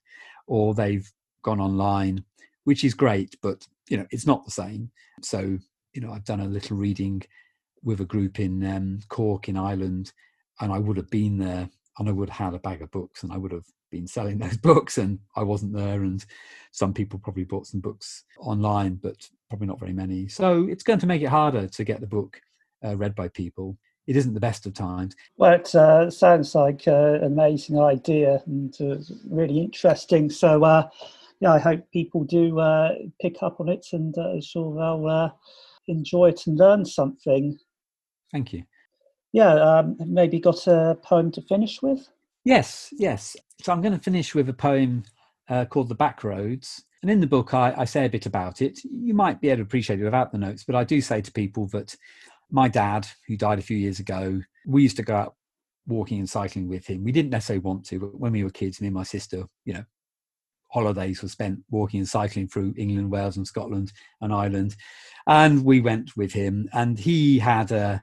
or 0.47 0.73
they've 0.73 1.11
gone 1.43 1.59
online, 1.59 2.23
which 2.63 2.83
is 2.83 2.93
great, 2.93 3.35
but 3.41 3.67
you 3.89 3.97
know, 3.97 4.05
it's 4.11 4.27
not 4.27 4.45
the 4.45 4.51
same. 4.51 4.91
So, 5.21 5.57
you 5.93 6.01
know, 6.01 6.11
I've 6.11 6.25
done 6.25 6.41
a 6.41 6.45
little 6.45 6.77
reading 6.77 7.23
with 7.83 8.01
a 8.01 8.05
group 8.05 8.39
in 8.39 8.63
um, 8.65 8.99
Cork 9.09 9.49
in 9.49 9.57
Ireland, 9.57 10.11
and 10.59 10.71
I 10.71 10.79
would 10.79 10.97
have 10.97 11.09
been 11.09 11.37
there 11.37 11.69
and 11.97 12.07
I 12.07 12.11
would 12.11 12.29
have 12.29 12.45
had 12.47 12.53
a 12.53 12.59
bag 12.59 12.81
of 12.81 12.91
books 12.91 13.23
and 13.23 13.31
I 13.31 13.37
would 13.37 13.51
have 13.51 13.65
been 13.91 14.07
selling 14.07 14.37
those 14.39 14.57
books 14.57 14.97
and 14.97 15.19
I 15.35 15.43
wasn't 15.43 15.73
there 15.73 16.01
and 16.03 16.25
some 16.71 16.93
people 16.93 17.19
probably 17.19 17.43
bought 17.43 17.67
some 17.67 17.81
books 17.81 18.23
online 18.39 18.95
but 18.95 19.27
probably 19.49 19.67
not 19.67 19.79
very 19.79 19.93
many 19.93 20.27
so 20.27 20.67
it's 20.69 20.83
going 20.83 20.99
to 20.99 21.07
make 21.07 21.21
it 21.21 21.27
harder 21.27 21.67
to 21.67 21.83
get 21.83 21.99
the 21.99 22.07
book 22.07 22.39
uh, 22.85 22.95
read 22.95 23.15
by 23.15 23.27
people 23.27 23.77
it 24.09 24.17
isn't 24.17 24.33
the 24.33 24.39
best 24.39 24.65
of 24.65 24.73
times 24.73 25.15
well 25.37 25.53
it 25.53 25.73
uh, 25.75 26.09
sounds 26.09 26.55
like 26.55 26.87
an 26.87 27.23
amazing 27.23 27.79
idea 27.79 28.41
and 28.45 28.75
uh, 28.81 28.95
really 29.29 29.59
interesting 29.59 30.29
so 30.29 30.63
uh, 30.63 30.87
yeah 31.39 31.53
i 31.53 31.59
hope 31.59 31.81
people 31.93 32.23
do 32.23 32.59
uh, 32.59 32.89
pick 33.21 33.41
up 33.41 33.59
on 33.59 33.69
it 33.69 33.85
and 33.93 34.17
uh, 34.17 34.39
sure 34.41 34.75
they'll 34.75 35.31
enjoy 35.87 36.29
it 36.29 36.41
and 36.47 36.57
learn 36.57 36.83
something 36.83 37.57
thank 38.31 38.51
you 38.51 38.63
yeah 39.31 39.53
um, 39.53 39.95
maybe 40.05 40.39
got 40.39 40.67
a 40.67 40.97
poem 41.03 41.31
to 41.31 41.41
finish 41.43 41.81
with 41.81 42.09
Yes, 42.45 42.93
yes. 42.97 43.35
So 43.61 43.71
I'm 43.71 43.81
going 43.81 43.93
to 43.93 44.03
finish 44.03 44.33
with 44.33 44.49
a 44.49 44.53
poem 44.53 45.03
uh, 45.49 45.65
called 45.65 45.89
The 45.89 45.95
Backroads. 45.95 46.81
And 47.01 47.11
in 47.11 47.19
the 47.19 47.27
book, 47.27 47.53
I, 47.53 47.73
I, 47.77 47.85
say 47.85 48.05
a 48.05 48.09
bit 48.09 48.25
about 48.25 48.61
it. 48.61 48.79
You 48.83 49.13
might 49.13 49.39
be 49.39 49.49
able 49.49 49.57
to 49.57 49.63
appreciate 49.63 50.01
it 50.01 50.03
without 50.03 50.31
the 50.31 50.37
notes, 50.37 50.63
but 50.65 50.75
I 50.75 50.83
do 50.83 50.99
say 50.99 51.21
to 51.21 51.31
people 51.31 51.67
that 51.67 51.95
my 52.51 52.67
dad, 52.67 53.07
who 53.27 53.37
died 53.37 53.59
a 53.59 53.63
few 53.63 53.77
years 53.77 53.99
ago, 53.99 54.41
we 54.65 54.83
used 54.83 54.97
to 54.97 55.03
go 55.03 55.15
out 55.15 55.35
walking 55.87 56.19
and 56.19 56.29
cycling 56.29 56.67
with 56.67 56.85
him. 56.85 57.03
We 57.03 57.11
didn't 57.11 57.31
necessarily 57.31 57.61
want 57.61 57.85
to, 57.87 57.99
but 57.99 58.19
when 58.19 58.31
we 58.31 58.43
were 58.43 58.49
kids, 58.49 58.81
me 58.81 58.87
and 58.87 58.95
my 58.95 59.03
sister, 59.03 59.45
you 59.65 59.73
know, 59.73 59.83
holidays 60.69 61.21
were 61.21 61.29
spent 61.29 61.59
walking 61.69 61.99
and 61.99 62.07
cycling 62.07 62.47
through 62.47 62.75
England, 62.77 63.11
Wales, 63.11 63.37
and 63.37 63.47
Scotland 63.47 63.91
and 64.21 64.33
Ireland. 64.33 64.75
And 65.27 65.65
we 65.65 65.81
went 65.81 66.15
with 66.15 66.31
him, 66.31 66.69
and 66.73 66.97
he 66.97 67.39
had 67.39 67.71
a 67.71 68.01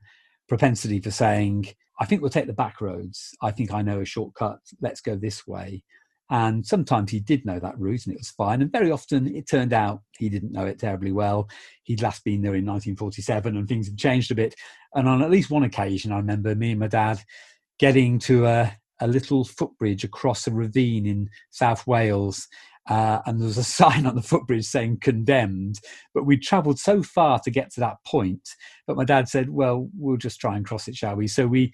propensity 0.48 1.00
for 1.00 1.11
saying, 1.11 1.68
I 2.00 2.04
think 2.04 2.20
we'll 2.20 2.30
take 2.30 2.46
the 2.46 2.52
back 2.52 2.80
roads. 2.80 3.35
I 3.40 3.50
think 3.52 3.72
I 3.72 3.82
know 3.82 4.00
a 4.00 4.04
shortcut. 4.04 4.59
Let's 4.80 5.00
go 5.00 5.16
this 5.16 5.46
way. 5.46 5.82
And 6.30 6.66
sometimes 6.66 7.10
he 7.10 7.20
did 7.20 7.46
know 7.46 7.60
that 7.60 7.78
route 7.78 8.06
and 8.06 8.14
it 8.14 8.20
was 8.20 8.30
fine. 8.30 8.60
And 8.60 8.72
very 8.72 8.90
often 8.90 9.34
it 9.34 9.48
turned 9.48 9.72
out 9.72 10.02
he 10.18 10.28
didn't 10.28 10.52
know 10.52 10.66
it 10.66 10.78
terribly 10.78 11.12
well. 11.12 11.48
He'd 11.84 12.02
last 12.02 12.24
been 12.24 12.42
there 12.42 12.54
in 12.54 12.66
1947 12.66 13.56
and 13.56 13.68
things 13.68 13.86
had 13.86 13.98
changed 13.98 14.32
a 14.32 14.34
bit. 14.34 14.54
And 14.94 15.08
on 15.08 15.22
at 15.22 15.30
least 15.30 15.50
one 15.50 15.62
occasion, 15.62 16.12
I 16.12 16.16
remember 16.16 16.54
me 16.54 16.72
and 16.72 16.80
my 16.80 16.88
dad 16.88 17.22
getting 17.78 18.18
to 18.20 18.46
a, 18.46 18.76
a 19.00 19.06
little 19.06 19.44
footbridge 19.44 20.02
across 20.02 20.46
a 20.46 20.50
ravine 20.50 21.06
in 21.06 21.28
South 21.50 21.86
Wales. 21.86 22.48
Uh, 22.88 23.20
and 23.26 23.40
there 23.40 23.46
was 23.46 23.58
a 23.58 23.64
sign 23.82 24.04
on 24.04 24.16
the 24.16 24.22
footbridge 24.22 24.64
saying 24.64 24.98
condemned. 25.00 25.78
But 26.12 26.24
we 26.26 26.38
travelled 26.38 26.80
so 26.80 27.04
far 27.04 27.38
to 27.40 27.50
get 27.52 27.72
to 27.74 27.80
that 27.80 27.98
point. 28.04 28.48
But 28.86 28.96
my 28.96 29.04
dad 29.04 29.28
said, 29.28 29.50
well, 29.50 29.88
we'll 29.96 30.16
just 30.16 30.40
try 30.40 30.56
and 30.56 30.66
cross 30.66 30.88
it, 30.88 30.96
shall 30.96 31.14
we? 31.14 31.28
So 31.28 31.46
we 31.46 31.72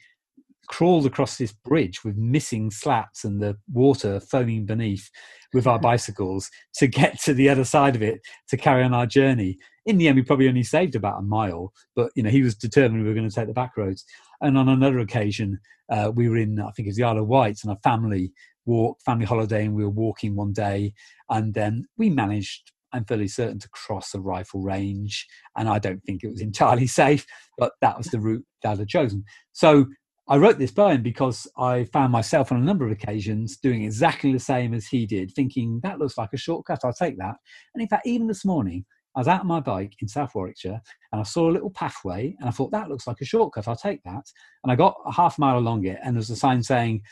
crawled 0.68 1.07
across 1.07 1.37
this 1.37 1.53
bridge 1.53 2.05
with 2.05 2.16
missing 2.16 2.70
slats 2.70 3.25
and 3.25 3.40
the 3.40 3.57
water 3.72 4.20
foaming 4.20 4.64
beneath 4.64 5.11
with 5.53 5.66
our 5.66 5.79
bicycles 5.81 6.51
to 6.75 6.87
get 6.87 7.20
to 7.20 7.35
the 7.35 7.48
other 7.48 7.64
side 7.64 7.96
of 7.96 8.03
it 8.03 8.20
to 8.48 8.57
carry 8.57 8.83
on 8.83 8.94
our 8.94 9.07
journey. 9.07 9.57
In 9.87 9.98
the 9.98 10.09
end, 10.09 10.16
we 10.16 10.22
probably 10.22 10.48
only 10.48 10.62
saved 10.62 10.94
about 10.94 11.18
a 11.18 11.22
mile, 11.22 11.72
but 11.96 12.11
you 12.14 12.22
know 12.22 12.31
he 12.31 12.42
was 12.42 12.55
determined 12.55 13.03
we 13.03 13.09
were 13.09 13.14
going 13.14 13.29
to 13.29 13.35
take 13.35 13.48
the 13.48 13.53
back 13.53 13.77
roads. 13.77 14.05
And 14.40 14.57
on 14.57 14.68
another 14.68 15.01
occasion, 15.01 15.59
uh, 15.90 16.12
we 16.14 16.29
were 16.29 16.37
in 16.37 16.61
I 16.61 16.70
think 16.70 16.87
it 16.87 16.90
was 16.90 16.96
the 16.96 17.05
Isle 17.05 17.18
of 17.18 17.27
Wight, 17.27 17.59
and 17.62 17.72
a 17.72 17.77
family 17.83 18.33
walk, 18.64 18.98
family 19.05 19.27
holiday, 19.27 19.64
and 19.64 19.75
we 19.75 19.85
were 19.85 19.90
walking 19.90 20.37
one 20.37 20.53
day, 20.53 20.94
and 21.29 21.55
then 21.55 21.87
we 21.96 22.11
managed. 22.11 22.72
I'm 22.94 23.07
fairly 23.07 23.29
certain 23.29 23.59
to 23.61 23.70
cross 23.70 24.14
a 24.14 24.20
rifle 24.20 24.61
range, 24.61 25.27
and 25.57 25.66
I 25.66 25.79
don't 25.79 26.03
think 26.05 26.22
it 26.22 26.31
was 26.31 26.42
entirely 26.42 26.87
safe, 27.03 27.27
but 27.59 27.72
that 27.81 27.96
was 27.96 28.09
the 28.09 28.20
route 28.20 28.44
that 28.62 28.68
Dad 28.68 28.79
had 28.81 28.88
chosen. 28.88 29.25
So 29.53 29.87
I 30.28 30.37
wrote 30.37 30.58
this 30.58 30.70
poem 30.70 31.02
because 31.02 31.48
I 31.58 31.85
found 31.85 32.12
myself 32.12 32.52
on 32.52 32.61
a 32.61 32.64
number 32.64 32.87
of 32.87 32.92
occasions 32.92 33.56
doing 33.56 33.82
exactly 33.82 34.32
the 34.32 34.38
same 34.38 34.72
as 34.72 34.87
he 34.87 35.04
did, 35.04 35.32
thinking 35.32 35.80
that 35.82 35.98
looks 35.98 36.16
like 36.16 36.30
a 36.32 36.37
shortcut, 36.37 36.80
I'll 36.85 36.92
take 36.92 37.18
that. 37.18 37.35
And 37.74 37.82
in 37.82 37.88
fact, 37.88 38.06
even 38.06 38.28
this 38.28 38.44
morning, 38.44 38.85
I 39.16 39.20
was 39.20 39.28
out 39.28 39.40
on 39.40 39.46
my 39.46 39.61
bike 39.61 39.94
in 40.00 40.08
South 40.08 40.35
Warwickshire 40.35 40.80
and 41.11 41.20
I 41.20 41.24
saw 41.24 41.50
a 41.50 41.52
little 41.52 41.70
pathway 41.70 42.35
and 42.38 42.48
I 42.48 42.52
thought 42.52 42.70
that 42.70 42.88
looks 42.88 43.06
like 43.06 43.20
a 43.20 43.26
shortcut, 43.26 43.68
I'll 43.68 43.76
take 43.76 44.02
that. 44.04 44.24
And 44.62 44.72
I 44.72 44.76
got 44.76 44.94
a 45.04 45.12
half 45.12 45.38
mile 45.38 45.58
along 45.58 45.87
it 45.87 45.98
and 46.02 46.16
there's 46.16 46.30
a 46.30 46.37
sign 46.37 46.62
saying, 46.62 47.02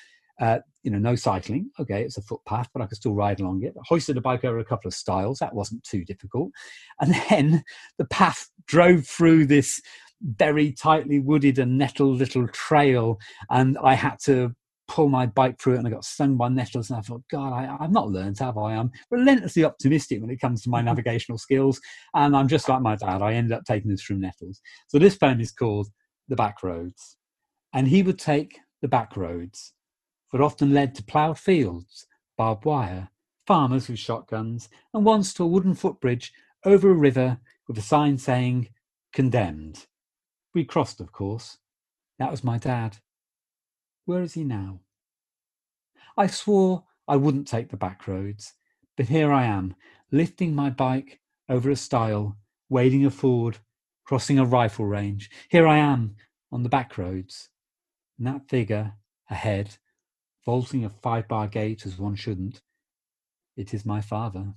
uh, 0.41 0.61
you 0.83 0.91
know, 0.91 0.99
no 0.99 1.15
cycling. 1.15 1.71
Okay, 1.79 2.03
it's 2.03 2.17
a 2.17 2.23
footpath, 2.23 2.69
but 2.73 2.83
I 2.83 2.87
could 2.87 2.97
still 2.97 3.15
ride 3.15 3.41
along 3.41 3.63
it. 3.63 3.75
I 3.77 3.83
hoisted 3.87 4.17
a 4.17 4.23
bike 4.23 4.45
over 4.45 4.59
a 4.59 4.65
couple 4.65 4.89
of 4.89 4.95
stiles. 4.95 5.39
That 5.39 5.55
wasn't 5.55 5.85
too 5.85 6.05
difficult. 6.05 6.51
And 7.01 7.15
then 7.29 7.65
the 7.99 8.07
path 8.07 8.49
drove 8.67 9.07
through 9.07 9.47
this 9.47 9.81
very 10.23 10.73
tightly 10.73 11.19
wooded 11.19 11.59
and 11.59 11.79
nettled 11.79 12.19
little 12.19 12.47
trail, 12.49 13.19
and 13.51 13.79
I 13.83 13.95
had 13.95 14.17
to 14.25 14.55
pull 14.91 15.09
my 15.09 15.25
bike 15.25 15.57
through 15.61 15.75
it 15.75 15.79
and 15.79 15.87
I 15.87 15.91
got 15.91 16.05
stung 16.05 16.37
by 16.37 16.49
nettles 16.49 16.91
and 16.91 16.99
I 16.99 17.03
thought, 17.03 17.23
God, 17.31 17.53
I, 17.53 17.77
have 17.81 17.93
not 17.93 18.11
learned, 18.11 18.41
have 18.41 18.59
I? 18.59 18.75
I'm 18.75 18.91
relentlessly 19.09 19.65
optimistic 19.65 20.21
when 20.21 20.31
it 20.31 20.41
comes 20.41 20.63
to 20.63 20.69
my 20.69 20.81
mm-hmm. 20.81 20.87
navigational 20.87 21.39
skills. 21.39 21.81
And 22.13 22.37
I'm 22.37 22.49
just 22.49 22.69
like 22.69 22.83
my 22.83 22.97
dad. 22.97 23.23
I 23.23 23.35
ended 23.35 23.53
up 23.53 23.63
taking 23.65 23.89
this 23.89 24.03
through 24.03 24.19
nettles. 24.19 24.61
So 24.89 24.99
this 24.99 25.17
poem 25.17 25.41
is 25.41 25.53
called 25.53 25.87
The 26.29 26.35
Back 26.35 26.65
Roads. 26.65 27.17
And 27.73 27.87
he 27.87 28.03
would 28.03 28.19
take 28.19 28.59
the 28.83 28.89
back 28.89 29.17
roads 29.17 29.75
that 30.33 30.41
often 30.41 30.75
led 30.75 30.97
to 30.97 31.05
ploughed 31.05 31.39
fields, 31.39 32.09
barbed 32.37 32.65
wire, 32.65 33.11
farmers 33.47 33.89
with 33.89 34.01
shotguns, 34.01 34.69
and 34.93 35.05
once 35.05 35.33
to 35.35 35.45
a 35.45 35.47
wooden 35.47 35.75
footbridge 35.75 36.33
over 36.65 36.91
a 36.91 36.95
river 36.95 37.39
with 37.69 37.79
a 37.79 37.83
sign 37.83 38.19
saying, 38.19 38.69
Condemned. 39.13 39.87
We 40.55 40.65
crossed, 40.65 41.01
of 41.01 41.13
course. 41.13 41.59
That 42.19 42.31
was 42.31 42.45
my 42.45 42.59
dad. 42.59 42.99
Where 44.05 44.23
is 44.23 44.35
he 44.35 44.45
now? 44.45 44.81
I 46.17 46.27
swore 46.27 46.85
I 47.07 47.17
wouldn't 47.17 47.49
take 47.49 47.71
the 47.71 47.77
back 47.77 48.07
roads, 48.07 48.55
but 48.97 49.09
here 49.09 49.33
I 49.33 49.45
am, 49.45 49.75
lifting 50.11 50.55
my 50.55 50.71
bike 50.71 51.21
over 51.49 51.71
a 51.71 51.77
stile, 51.77 52.37
wading 52.69 53.05
a 53.05 53.11
ford, 53.11 53.59
crossing 54.05 54.39
a 54.39 54.45
rifle 54.45 54.87
range. 54.87 55.31
Here 55.49 55.67
I 55.67 55.79
am 55.79 56.17
on 56.53 56.63
the 56.63 56.69
back 56.69 56.99
roads. 56.99 57.49
And 58.19 58.27
that 58.27 58.49
figure 58.49 58.95
ahead, 59.29 59.77
vaulting 60.45 60.85
a 60.85 60.91
five 60.91 61.29
bar 61.29 61.49
gate 61.49 61.87
as 61.87 61.99
one 61.99 62.17
shouldn't, 62.17 62.61
it 63.57 63.73
is 63.75 63.85
my 63.87 64.01
father. 64.01 64.55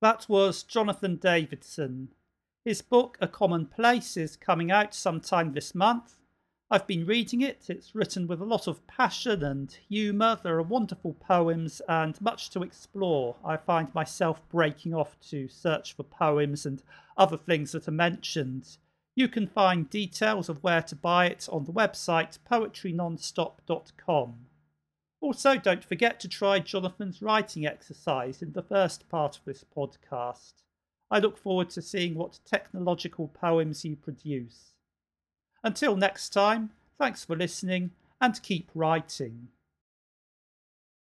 That 0.00 0.28
was 0.28 0.62
Jonathan 0.62 1.16
Davidson, 1.16 2.08
his 2.68 2.82
book, 2.82 3.16
A 3.18 3.26
Common 3.26 3.64
Place, 3.64 4.14
is 4.18 4.36
coming 4.36 4.70
out 4.70 4.94
sometime 4.94 5.54
this 5.54 5.74
month. 5.74 6.16
I've 6.70 6.86
been 6.86 7.06
reading 7.06 7.40
it. 7.40 7.64
It's 7.70 7.94
written 7.94 8.26
with 8.26 8.42
a 8.42 8.44
lot 8.44 8.66
of 8.66 8.86
passion 8.86 9.42
and 9.42 9.74
humour. 9.88 10.38
There 10.42 10.58
are 10.58 10.62
wonderful 10.62 11.14
poems 11.14 11.80
and 11.88 12.20
much 12.20 12.50
to 12.50 12.62
explore. 12.62 13.36
I 13.42 13.56
find 13.56 13.94
myself 13.94 14.46
breaking 14.50 14.92
off 14.92 15.18
to 15.30 15.48
search 15.48 15.96
for 15.96 16.02
poems 16.02 16.66
and 16.66 16.82
other 17.16 17.38
things 17.38 17.72
that 17.72 17.88
are 17.88 17.92
mentioned. 17.92 18.76
You 19.14 19.28
can 19.28 19.46
find 19.46 19.88
details 19.88 20.50
of 20.50 20.62
where 20.62 20.82
to 20.82 20.94
buy 20.94 21.24
it 21.24 21.48
on 21.50 21.64
the 21.64 21.72
website 21.72 22.38
poetrynonstop.com. 22.50 24.34
Also, 25.22 25.56
don't 25.56 25.84
forget 25.86 26.20
to 26.20 26.28
try 26.28 26.58
Jonathan's 26.58 27.22
writing 27.22 27.64
exercise 27.64 28.42
in 28.42 28.52
the 28.52 28.62
first 28.62 29.08
part 29.08 29.38
of 29.38 29.44
this 29.46 29.64
podcast. 29.74 30.52
I 31.10 31.18
look 31.18 31.38
forward 31.38 31.70
to 31.70 31.82
seeing 31.82 32.14
what 32.14 32.40
technological 32.44 33.28
poems 33.28 33.84
you 33.84 33.96
produce. 33.96 34.72
Until 35.64 35.96
next 35.96 36.30
time, 36.30 36.70
thanks 36.98 37.24
for 37.24 37.36
listening 37.36 37.92
and 38.20 38.42
keep 38.42 38.70
writing. 38.74 39.48